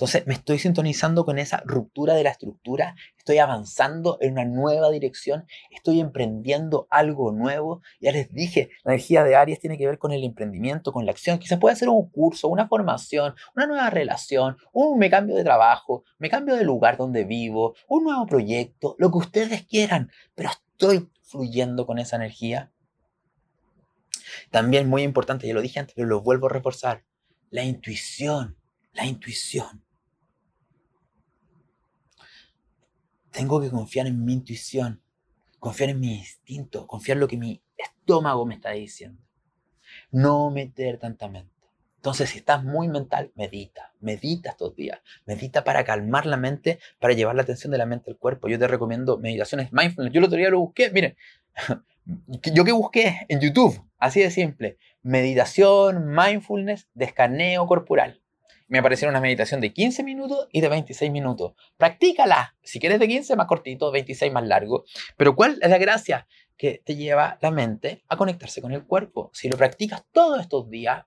[0.00, 4.88] Entonces me estoy sintonizando con esa ruptura de la estructura, estoy avanzando en una nueva
[4.88, 7.82] dirección, estoy emprendiendo algo nuevo.
[8.00, 11.12] Ya les dije, la energía de Aries tiene que ver con el emprendimiento, con la
[11.12, 11.38] acción.
[11.38, 16.02] Quizás puede ser un curso, una formación, una nueva relación, un me cambio de trabajo,
[16.16, 21.10] me cambio de lugar donde vivo, un nuevo proyecto, lo que ustedes quieran, pero estoy
[21.24, 22.72] fluyendo con esa energía.
[24.50, 27.04] También muy importante, ya lo dije antes, pero lo vuelvo a reforzar,
[27.50, 28.56] la intuición,
[28.94, 29.84] la intuición.
[33.30, 35.00] Tengo que confiar en mi intuición,
[35.58, 39.22] confiar en mi instinto, confiar en lo que mi estómago me está diciendo.
[40.10, 41.50] No meter tanta mente.
[41.96, 47.12] Entonces, si estás muy mental, medita, medita estos días, medita para calmar la mente, para
[47.12, 48.48] llevar la atención de la mente al cuerpo.
[48.48, 50.12] Yo te recomiendo meditaciones mindfulness.
[50.12, 51.16] Yo el otro día lo busqué, miren,
[52.54, 58.20] yo que busqué en YouTube, así de simple, meditación, mindfulness, descaneo corporal
[58.70, 61.54] me aparecieron una meditación de 15 minutos y de 26 minutos.
[61.76, 62.54] Practícala.
[62.62, 64.84] Si quieres de 15, más cortito, 26 más largo.
[65.16, 66.28] Pero ¿cuál es la gracia?
[66.56, 69.30] Que te lleva la mente a conectarse con el cuerpo.
[69.34, 71.04] Si lo practicas todos estos días,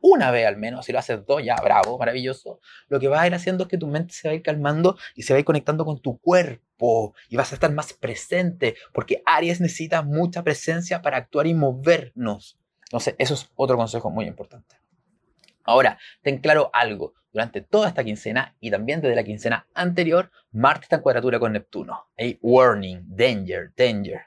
[0.00, 3.26] una vez al menos, si lo haces dos, ya, bravo, maravilloso, lo que vas a
[3.26, 5.40] ir haciendo es que tu mente se va a ir calmando y se va a
[5.40, 10.44] ir conectando con tu cuerpo y vas a estar más presente, porque Aries necesita mucha
[10.44, 12.60] presencia para actuar y movernos.
[12.84, 14.81] Entonces, eso es otro consejo muy importante.
[15.64, 17.14] Ahora, ten claro algo.
[17.32, 21.52] Durante toda esta quincena y también desde la quincena anterior, Marte está en cuadratura con
[21.52, 22.08] Neptuno.
[22.18, 24.26] Hay warning, danger, danger.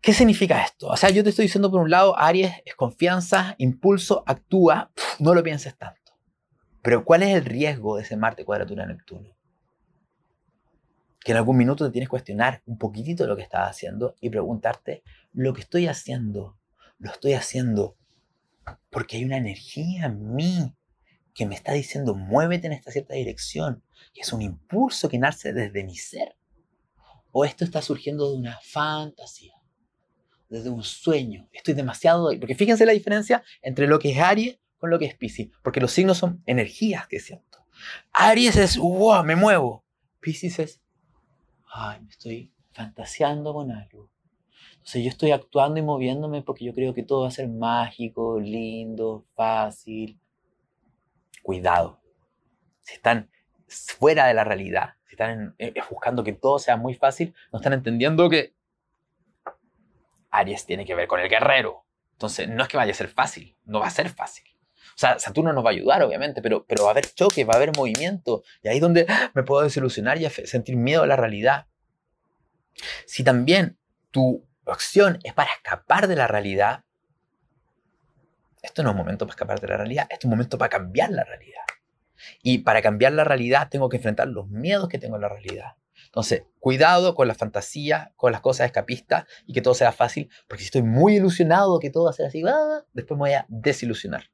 [0.00, 0.88] ¿Qué significa esto?
[0.88, 4.90] O sea, yo te estoy diciendo por un lado, Aries es confianza, impulso, actúa,
[5.20, 6.00] no lo pienses tanto.
[6.82, 9.36] Pero ¿cuál es el riesgo de ese Marte cuadratura Neptuno?
[11.20, 14.30] Que en algún minuto te tienes que cuestionar un poquitito lo que estás haciendo y
[14.30, 16.58] preguntarte, ¿lo que estoy haciendo,
[16.98, 17.96] lo estoy haciendo
[18.90, 20.74] porque hay una energía en mí
[21.34, 23.82] que me está diciendo, muévete en esta cierta dirección.
[24.14, 26.36] Y es un impulso que nace desde mi ser.
[27.30, 29.54] O esto está surgiendo de una fantasía,
[30.50, 31.48] desde un sueño.
[31.52, 32.30] Estoy demasiado...
[32.38, 35.48] Porque fíjense la diferencia entre lo que es Aries con lo que es Pisces.
[35.62, 37.64] Porque los signos son energías que siento.
[38.12, 39.84] Aries es, wow, me muevo.
[40.20, 40.80] Pisces es,
[41.72, 44.11] ay, me estoy fantaseando con algo.
[44.82, 47.48] O sea, yo estoy actuando y moviéndome porque yo creo que todo va a ser
[47.48, 50.18] mágico, lindo, fácil.
[51.42, 52.00] Cuidado.
[52.82, 53.30] Si están
[53.68, 57.72] fuera de la realidad, si están eh, buscando que todo sea muy fácil, no están
[57.72, 58.54] entendiendo que
[60.30, 61.84] Aries tiene que ver con el guerrero.
[62.12, 64.44] Entonces, no es que vaya a ser fácil, no va a ser fácil.
[64.94, 67.54] O sea, Saturno nos va a ayudar, obviamente, pero, pero va a haber choque, va
[67.54, 68.42] a haber movimiento.
[68.62, 71.66] Y ahí es donde me puedo desilusionar y sentir miedo a la realidad.
[73.06, 73.78] Si también
[74.10, 76.84] tu acción es para escapar de la realidad,
[78.62, 80.68] esto no es un momento para escapar de la realidad, esto es un momento para
[80.68, 81.62] cambiar la realidad.
[82.42, 85.72] Y para cambiar la realidad tengo que enfrentar los miedos que tengo en la realidad.
[86.06, 90.62] Entonces, cuidado con la fantasía, con las cosas escapistas y que todo sea fácil, porque
[90.62, 92.42] si estoy muy ilusionado que todo va a ser así,
[92.92, 94.30] después me voy a desilusionar.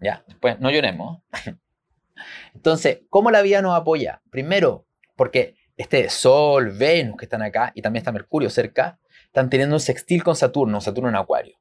[0.00, 1.22] Ya, después no lloremos.
[2.54, 4.22] Entonces, ¿cómo la vida nos apoya?
[4.30, 8.98] Primero, porque este Sol, Venus que están acá y también está Mercurio cerca,
[9.30, 11.56] están teniendo un sextil con Saturno, Saturno en Acuario.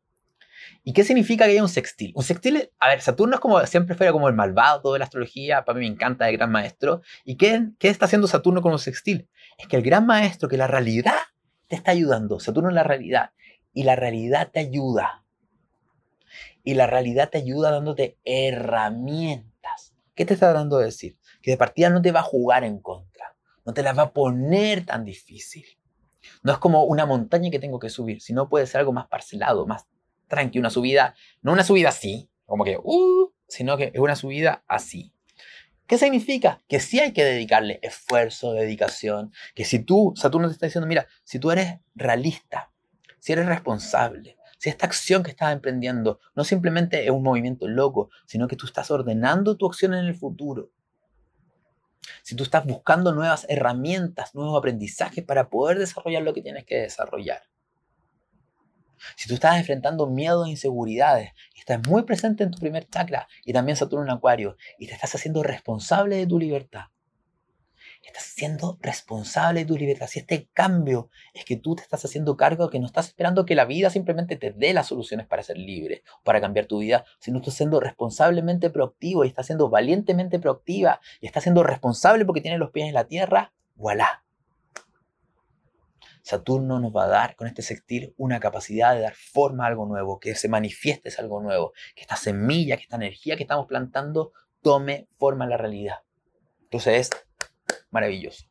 [0.83, 2.13] ¿Y qué significa que haya un sextil?
[2.15, 5.63] Un sextil, a ver, Saturno es como, siempre fuera como el malvado de la astrología,
[5.65, 7.01] para mí me encanta el gran maestro.
[7.25, 9.29] ¿Y qué, qué está haciendo Saturno con un sextil?
[9.59, 11.13] Es que el gran maestro, que la realidad
[11.67, 13.31] te está ayudando, Saturno es la realidad,
[13.71, 15.23] y la realidad te ayuda.
[16.63, 19.93] Y la realidad te ayuda dándote herramientas.
[20.15, 21.17] ¿Qué te está dando a decir?
[21.43, 24.13] Que de partida no te va a jugar en contra, no te la va a
[24.13, 25.65] poner tan difícil.
[26.43, 29.65] No es como una montaña que tengo que subir, sino puede ser algo más parcelado,
[29.65, 29.87] más
[30.27, 34.63] tranqui, una subida, no una subida así, como que, uh, sino que es una subida
[34.67, 35.13] así.
[35.87, 36.61] ¿Qué significa?
[36.67, 41.07] Que sí hay que dedicarle esfuerzo, dedicación, que si tú, Saturno te está diciendo, mira,
[41.23, 42.71] si tú eres realista,
[43.17, 48.11] si eres responsable, si esta acción que estás emprendiendo no simplemente es un movimiento loco,
[48.27, 50.69] sino que tú estás ordenando tu acción en el futuro,
[52.23, 56.79] si tú estás buscando nuevas herramientas, nuevos aprendizajes para poder desarrollar lo que tienes que
[56.81, 57.43] desarrollar.
[59.15, 63.53] Si tú estás enfrentando miedos e inseguridades, estás muy presente en tu primer chakra y
[63.53, 66.85] también Saturno en Acuario, y te estás haciendo responsable de tu libertad,
[68.01, 70.07] Estás siendo responsable de tu libertad.
[70.07, 73.55] Si este cambio es que tú te estás haciendo cargo, que no estás esperando que
[73.55, 77.39] la vida simplemente te dé las soluciones para ser libre para cambiar tu vida, sino
[77.39, 82.59] estás siendo responsablemente proactivo y estás siendo valientemente proactiva y estás siendo responsable porque tienes
[82.59, 84.23] los pies en la tierra, voilà.
[86.21, 89.85] Saturno nos va a dar con este sextil una capacidad de dar forma a algo
[89.85, 94.31] nuevo, que se manifieste algo nuevo, que esta semilla, que esta energía que estamos plantando
[94.61, 95.99] tome forma en la realidad.
[96.63, 97.28] Entonces es
[97.91, 98.45] maravilloso.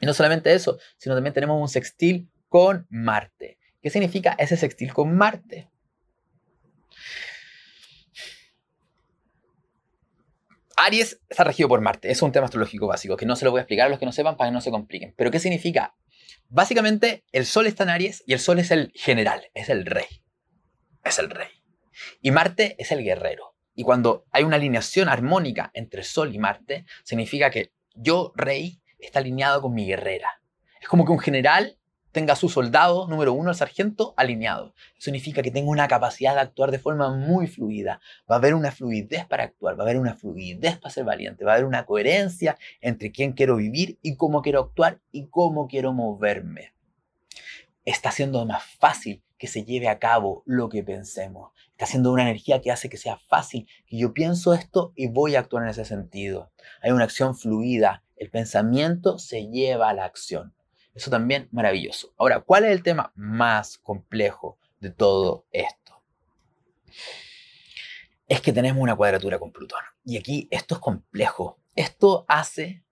[0.00, 3.58] Y no solamente eso, sino también tenemos un sextil con Marte.
[3.82, 5.70] ¿Qué significa ese sextil con Marte?
[10.76, 12.10] Aries está regido por Marte.
[12.10, 14.06] Es un tema astrológico básico que no se lo voy a explicar a los que
[14.06, 15.14] no sepan para que no se compliquen.
[15.16, 15.94] Pero ¿qué significa?
[16.48, 20.06] Básicamente, el Sol está en Aries y el Sol es el general, es el rey.
[21.04, 21.48] Es el rey.
[22.22, 23.54] Y Marte es el guerrero.
[23.74, 29.18] Y cuando hay una alineación armónica entre Sol y Marte, significa que yo, rey, está
[29.18, 30.40] alineado con mi guerrera.
[30.80, 31.76] Es como que un general
[32.12, 34.74] tenga a su soldado número uno, el sargento, alineado.
[34.94, 38.00] Eso significa que tengo una capacidad de actuar de forma muy fluida.
[38.30, 41.44] Va a haber una fluidez para actuar, va a haber una fluidez para ser valiente,
[41.44, 45.68] va a haber una coherencia entre quién quiero vivir y cómo quiero actuar y cómo
[45.68, 46.72] quiero moverme.
[47.84, 51.52] Está siendo más fácil que se lleve a cabo lo que pensemos.
[51.80, 55.34] Está siendo una energía que hace que sea fácil, que yo pienso esto y voy
[55.34, 56.52] a actuar en ese sentido.
[56.82, 58.04] Hay una acción fluida.
[58.16, 60.52] El pensamiento se lleva a la acción.
[60.92, 62.12] Eso también maravilloso.
[62.18, 66.02] Ahora, ¿cuál es el tema más complejo de todo esto?
[68.28, 69.80] Es que tenemos una cuadratura con Plutón.
[70.04, 71.60] Y aquí esto es complejo.
[71.74, 72.84] Esto hace,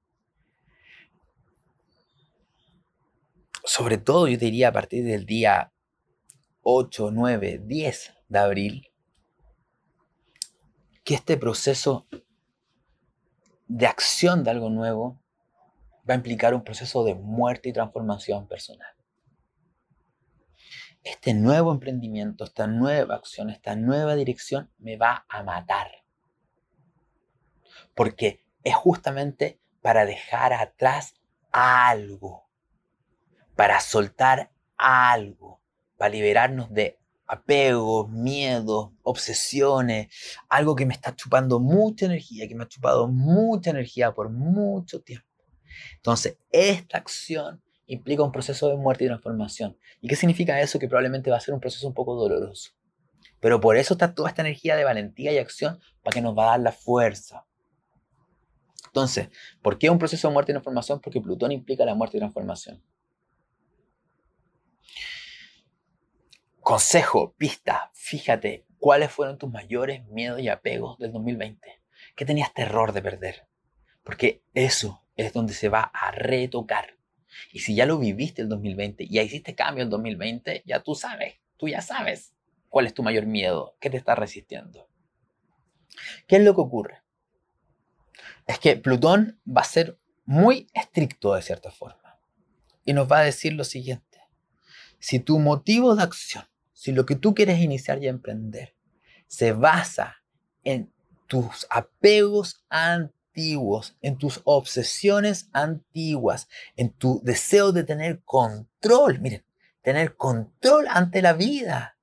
[3.65, 5.75] sobre todo yo diría a partir del día
[6.63, 8.93] 8, 9, 10 de abril,
[11.05, 12.07] que este proceso
[13.67, 15.21] de acción de algo nuevo
[16.09, 18.95] va a implicar un proceso de muerte y transformación personal.
[21.03, 25.91] Este nuevo emprendimiento, esta nueva acción, esta nueva dirección me va a matar.
[27.95, 31.15] Porque es justamente para dejar atrás
[31.51, 32.49] algo,
[33.57, 35.61] para soltar algo,
[35.97, 36.99] para liberarnos de
[37.29, 40.09] apegos, miedos, obsesiones,
[40.49, 45.01] algo que me está chupando mucha energía, que me ha chupado mucha energía por mucho
[45.03, 45.27] tiempo.
[45.97, 49.77] Entonces, esta acción implica un proceso de muerte y transformación.
[50.01, 50.79] ¿Y qué significa eso?
[50.79, 52.73] Que probablemente va a ser un proceso un poco doloroso.
[53.41, 56.45] Pero por eso está toda esta energía de valentía y acción para que nos va
[56.45, 57.45] a dar la fuerza.
[58.87, 59.29] Entonces,
[59.63, 61.01] ¿por qué un proceso de muerte y transformación?
[61.01, 62.83] Porque Plutón implica la muerte y transformación.
[66.69, 71.81] Consejo, pista, fíjate cuáles fueron tus mayores miedos y apegos del 2020.
[72.15, 73.49] ¿Qué tenías terror de perder?
[74.03, 76.99] Porque eso es donde se va a retocar.
[77.53, 81.37] Y si ya lo viviste el 2020, ya hiciste cambio el 2020, ya tú sabes,
[81.57, 82.35] tú ya sabes
[82.69, 84.91] cuál es tu mayor miedo, qué te está resistiendo.
[86.27, 87.03] ¿Qué es lo que ocurre?
[88.47, 92.21] Es que Plutón va a ser muy estricto de cierta forma
[92.85, 94.21] y nos va a decir lo siguiente.
[94.99, 96.45] Si tu motivo de acción,
[96.79, 98.77] si lo que tú quieres iniciar y emprender
[99.27, 100.23] se basa
[100.63, 100.93] en
[101.27, 109.19] tus apegos antiguos, en tus obsesiones antiguas, en tu deseo de tener control.
[109.19, 109.45] Miren,
[109.83, 111.97] tener control ante la vida.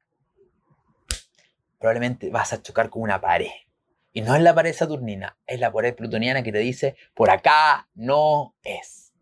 [1.79, 3.47] Probablemente vas a chocar con una pared.
[4.11, 7.87] Y no es la pared saturnina, es la pared plutoniana que te dice, por acá
[7.93, 9.13] no es.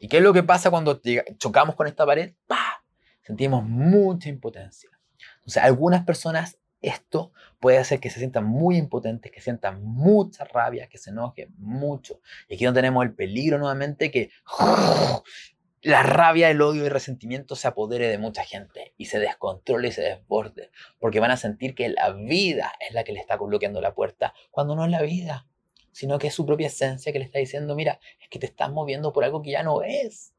[0.00, 1.00] ¿Y qué es lo que pasa cuando
[1.38, 2.34] chocamos con esta pared?
[2.48, 2.82] ¡Pah!
[3.26, 4.90] Sentimos mucha impotencia.
[5.38, 10.88] Entonces, algunas personas esto puede hacer que se sientan muy impotentes, que sientan mucha rabia,
[10.88, 12.20] que se enojen mucho.
[12.48, 14.30] Y aquí donde tenemos el peligro nuevamente que
[15.82, 19.88] la rabia, el odio y el resentimiento se apodere de mucha gente y se descontrole
[19.88, 23.36] y se desborde, porque van a sentir que la vida es la que le está
[23.36, 25.46] bloqueando la puerta, cuando no es la vida,
[25.90, 28.70] sino que es su propia esencia que le está diciendo, mira, es que te estás
[28.70, 30.34] moviendo por algo que ya no es.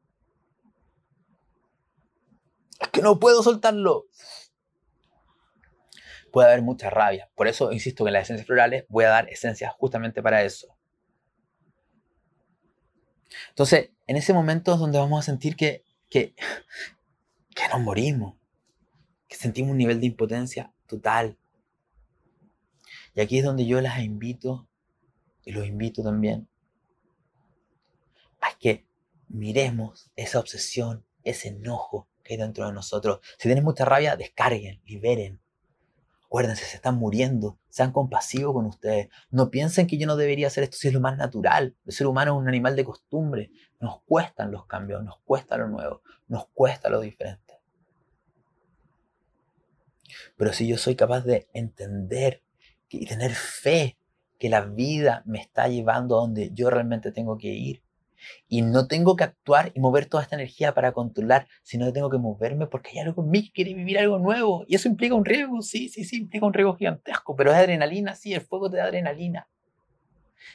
[2.78, 4.06] Es que no puedo soltarlo
[6.30, 7.30] puede haber mucha rabia.
[7.34, 10.76] Por eso insisto que en las esencias florales voy a dar esencias justamente para eso.
[13.50, 16.34] Entonces, en ese momento es donde vamos a sentir que, que,
[17.54, 18.36] que nos morimos,
[19.26, 21.38] que sentimos un nivel de impotencia total.
[23.14, 24.68] Y aquí es donde yo las invito,
[25.44, 26.48] y los invito también,
[28.40, 28.86] a que
[29.28, 33.20] miremos esa obsesión, ese enojo que hay dentro de nosotros.
[33.38, 35.40] Si tienen mucha rabia, descarguen, liberen
[36.28, 37.58] Acuérdense, se están muriendo.
[37.70, 39.08] Sean compasivos con ustedes.
[39.30, 41.74] No piensen que yo no debería hacer esto si es lo más natural.
[41.86, 43.50] El ser humano es un animal de costumbre.
[43.80, 47.54] Nos cuestan los cambios, nos cuesta lo nuevo, nos cuesta lo diferente.
[50.36, 52.42] Pero si yo soy capaz de entender
[52.90, 53.96] y tener fe
[54.38, 57.82] que la vida me está llevando a donde yo realmente tengo que ir,
[58.48, 62.10] y no tengo que actuar y mover toda esta energía para controlar, sino que tengo
[62.10, 64.64] que moverme porque hay algo en mí que quiere vivir algo nuevo.
[64.68, 68.14] Y eso implica un riesgo, sí, sí, sí, implica un riesgo gigantesco, pero es adrenalina,
[68.14, 69.48] sí, el fuego te da adrenalina.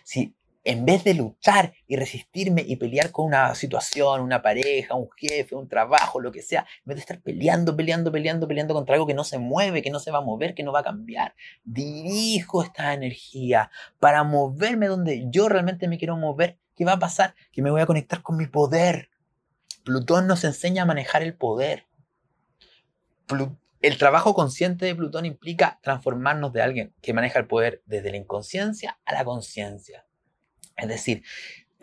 [0.03, 5.09] Si en vez de luchar y resistirme y pelear con una situación, una pareja, un
[5.18, 8.95] jefe, un trabajo, lo que sea, en vez de estar peleando, peleando, peleando, peleando contra
[8.95, 10.84] algo que no se mueve, que no se va a mover, que no va a
[10.84, 16.99] cambiar, dirijo esta energía para moverme donde yo realmente me quiero mover ¿Qué va a
[16.99, 17.36] pasar?
[17.51, 19.09] Que me voy a conectar con mi poder.
[19.84, 21.86] Plutón nos enseña a manejar el poder.
[23.82, 28.17] el trabajo consciente de Plutón implica transformarnos de alguien que maneja el poder desde la
[28.17, 30.05] inconsciencia a la conciencia.
[30.78, 31.24] Es decir,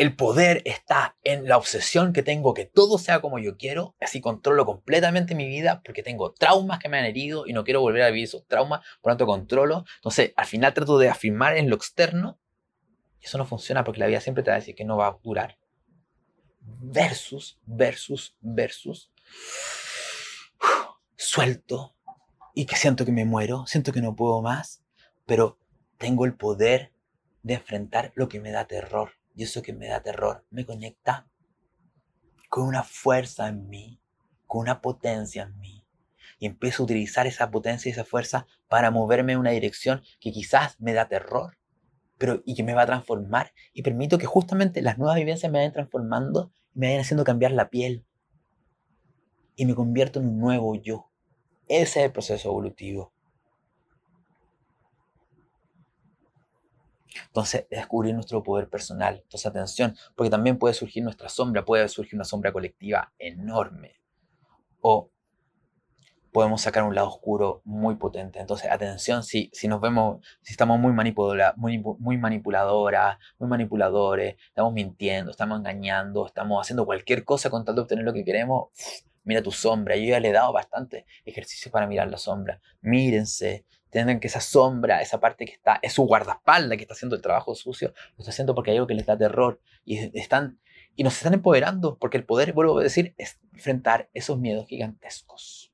[0.00, 4.22] el poder está en la obsesión que tengo que todo sea como yo quiero, así
[4.22, 8.02] controlo completamente mi vida porque tengo traumas que me han herido y no quiero volver
[8.02, 9.84] a vivir esos traumas, por lo tanto controlo.
[9.96, 12.38] Entonces, al final trato de afirmar en lo externo
[13.22, 15.18] eso no funciona porque la vida siempre te va a decir que no va a
[15.22, 15.58] durar.
[16.60, 19.10] Versus, versus, versus.
[21.16, 21.94] Suelto
[22.54, 24.82] y que siento que me muero, siento que no puedo más,
[25.26, 25.58] pero
[25.98, 26.92] tengo el poder
[27.42, 29.12] de enfrentar lo que me da terror.
[29.34, 31.26] Y eso que me da terror me conecta
[32.48, 34.00] con una fuerza en mí,
[34.46, 35.86] con una potencia en mí.
[36.38, 40.32] Y empiezo a utilizar esa potencia y esa fuerza para moverme en una dirección que
[40.32, 41.59] quizás me da terror,
[42.20, 45.58] pero y que me va a transformar y permito que justamente las nuevas vivencias me
[45.58, 48.04] vayan transformando y me vayan haciendo cambiar la piel
[49.56, 51.10] y me convierto en un nuevo yo.
[51.66, 53.14] Ese es el proceso evolutivo.
[57.28, 59.20] Entonces, descubrir nuestro poder personal.
[59.22, 63.98] Entonces, atención, porque también puede surgir nuestra sombra, puede surgir una sombra colectiva enorme.
[64.82, 65.10] O
[66.32, 68.38] podemos sacar un lado oscuro muy potente.
[68.38, 74.36] Entonces, atención, si, si nos vemos, si estamos muy, manipula, muy, muy manipuladoras, muy manipuladores,
[74.48, 78.68] estamos mintiendo, estamos engañando, estamos haciendo cualquier cosa con tal de obtener lo que queremos,
[79.24, 79.96] mira tu sombra.
[79.96, 82.60] Yo ya le he dado bastante ejercicio para mirar la sombra.
[82.80, 87.16] Mírense, tienen que esa sombra, esa parte que está, es su guardaespaldas que está haciendo
[87.16, 90.58] el trabajo sucio, lo está haciendo porque hay algo que les da terror y están
[90.96, 95.69] y nos están empoderando, porque el poder, vuelvo a decir, es enfrentar esos miedos gigantescos.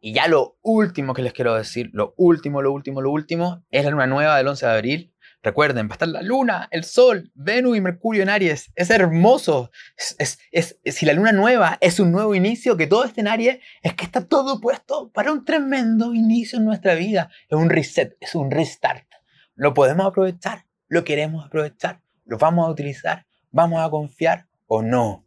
[0.00, 3.84] Y ya lo último que les quiero decir, lo último, lo último, lo último, es
[3.84, 5.14] la luna nueva del 11 de abril.
[5.42, 8.70] Recuerden, va a estar la luna, el sol, Venus y Mercurio en Aries.
[8.74, 9.70] Es hermoso.
[10.18, 13.94] Es, si la luna nueva es un nuevo inicio, que todo esté en Aries, es
[13.94, 17.30] que está todo puesto para un tremendo inicio en nuestra vida.
[17.48, 19.06] Es un reset, es un restart.
[19.54, 25.26] Lo podemos aprovechar, lo queremos aprovechar, lo vamos a utilizar, vamos a confiar o no.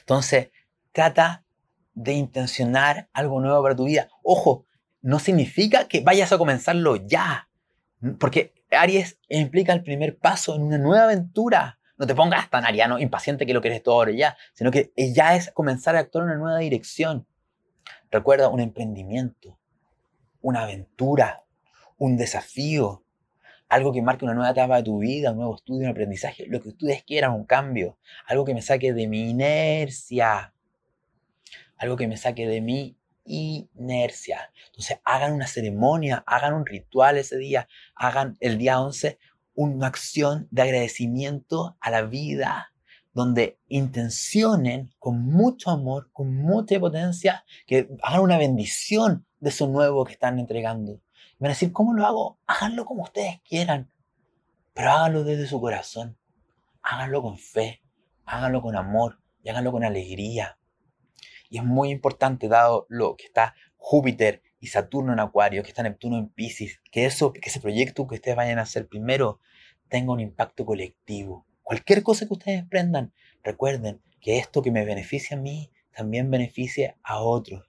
[0.00, 0.50] Entonces,
[0.92, 1.41] trata
[1.94, 4.08] de intencionar algo nuevo para tu vida.
[4.22, 4.64] Ojo,
[5.00, 7.48] no significa que vayas a comenzarlo ya,
[8.18, 11.78] porque Aries implica el primer paso en una nueva aventura.
[11.98, 15.36] No te pongas tan ariano, impaciente que lo quieres todo ahora ya, sino que ya
[15.36, 17.26] es comenzar a actuar en una nueva dirección.
[18.10, 19.58] Recuerda un emprendimiento,
[20.40, 21.44] una aventura,
[21.98, 23.04] un desafío,
[23.68, 26.60] algo que marque una nueva etapa de tu vida, un nuevo estudio, un aprendizaje, lo
[26.60, 30.52] que ustedes quieran, un cambio, algo que me saque de mi inercia,
[31.82, 34.50] algo que me saque de mi inercia.
[34.66, 39.18] Entonces, hagan una ceremonia, hagan un ritual ese día, hagan el día 11
[39.54, 42.72] una acción de agradecimiento a la vida,
[43.12, 50.04] donde intencionen con mucho amor, con mucha potencia, que hagan una bendición de eso nuevo
[50.04, 50.92] que están entregando.
[50.92, 52.38] Y van a decir, ¿cómo lo hago?
[52.46, 53.90] Háganlo como ustedes quieran,
[54.72, 56.16] pero háganlo desde su corazón.
[56.82, 57.82] Háganlo con fe,
[58.24, 60.58] háganlo con amor y háganlo con alegría.
[61.52, 65.82] Y es muy importante, dado lo que está Júpiter y Saturno en Acuario, que está
[65.82, 69.38] Neptuno en Pisces, que, eso, que ese proyecto que ustedes vayan a hacer primero
[69.90, 71.46] tenga un impacto colectivo.
[71.62, 76.96] Cualquier cosa que ustedes emprendan, recuerden que esto que me beneficia a mí también beneficia
[77.02, 77.68] a otros.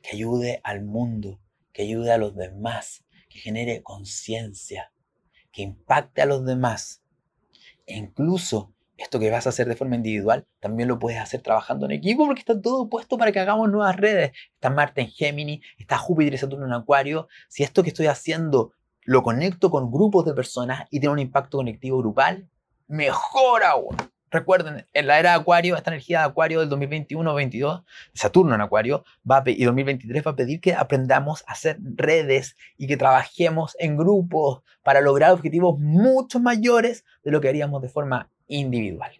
[0.00, 1.40] Que ayude al mundo,
[1.72, 4.92] que ayude a los demás, que genere conciencia,
[5.50, 7.02] que impacte a los demás.
[7.84, 11.86] E incluso esto que vas a hacer de forma individual, también lo puedes hacer trabajando
[11.86, 14.32] en equipo porque está todo puesto para que hagamos nuevas redes.
[14.54, 17.28] Está Marte en Géminis, está Júpiter y Saturno en Acuario.
[17.48, 18.72] Si esto que estoy haciendo
[19.02, 22.48] lo conecto con grupos de personas y tiene un impacto conectivo grupal,
[22.86, 23.96] mejor aún.
[24.30, 27.84] Recuerden, en la era de Acuario, esta energía de Acuario del 2021-22,
[28.14, 32.56] Saturno en Acuario, va a, y 2023 va a pedir que aprendamos a hacer redes
[32.76, 37.88] y que trabajemos en grupos para lograr objetivos mucho mayores de lo que haríamos de
[37.88, 39.12] forma individual.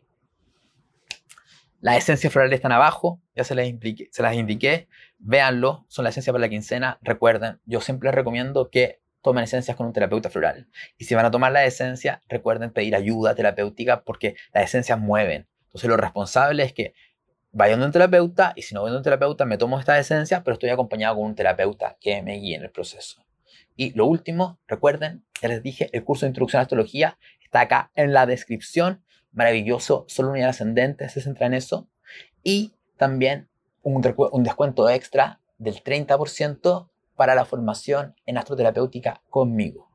[1.80, 3.68] Las esencias florales están abajo, ya se las,
[4.10, 6.98] se las indiqué, véanlo, son la esencia para la quincena.
[7.02, 10.68] Recuerden, yo siempre les recomiendo que tomen esencias con un terapeuta floral.
[10.98, 15.46] Y si van a tomar la esencia, recuerden pedir ayuda terapéutica porque las esencias mueven.
[15.66, 16.94] Entonces lo responsable es que
[17.52, 20.42] vayan a un terapeuta y si no voy a un terapeuta me tomo esta esencia,
[20.42, 23.24] pero estoy acompañado con un terapeuta que me guíe en el proceso.
[23.76, 27.90] Y lo último, recuerden, ya les dije, el curso de introducción a astrología está acá
[27.94, 29.03] en la descripción.
[29.34, 31.88] Maravilloso, solo unidad ascendente se centra en eso.
[32.42, 33.48] Y también
[33.82, 39.90] un, un descuento extra del 30% para la formación en astroterapéutica conmigo.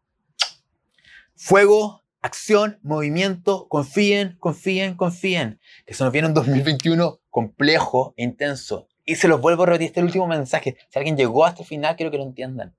[1.36, 5.60] Fuego, acción, movimiento, confíen, confíen, confíen.
[5.86, 8.88] Que se nos viene un 2021 complejo e intenso.
[9.06, 10.78] Y se los vuelvo a repetir este último mensaje.
[10.90, 12.76] Si alguien llegó hasta el final, quiero que lo entiendan.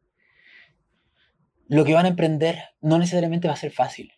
[1.67, 4.13] Lo que van a emprender no necesariamente va a ser fácil.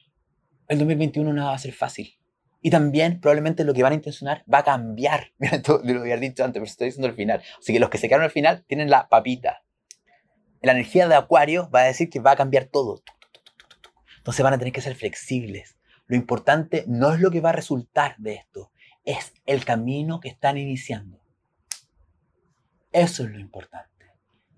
[0.69, 2.19] El 2021 nada va a ser fácil.
[2.63, 5.33] Y también probablemente lo que van a intencionar va a cambiar.
[5.39, 7.43] Mira, lo había dicho antes, pero estoy diciendo al final.
[7.59, 9.63] Así que los que se quedaron al final tienen la papita
[10.63, 13.03] la energía de Acuario va a decir que va a cambiar todo.
[14.19, 15.77] Entonces van a tener que ser flexibles.
[16.07, 18.71] Lo importante no es lo que va a resultar de esto,
[19.05, 21.21] es el camino que están iniciando.
[22.93, 23.89] Eso es lo importante.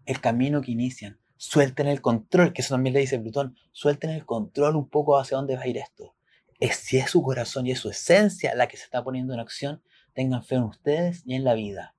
[0.05, 1.19] El camino que inician.
[1.37, 3.57] Suelten el control, que eso también le dice Plutón.
[3.73, 6.15] Suelten el control un poco hacia dónde va a ir esto.
[6.61, 9.41] Es si es su corazón y es su esencia la que se está poniendo en
[9.41, 9.83] acción,
[10.15, 11.93] tengan fe en ustedes y en la vida.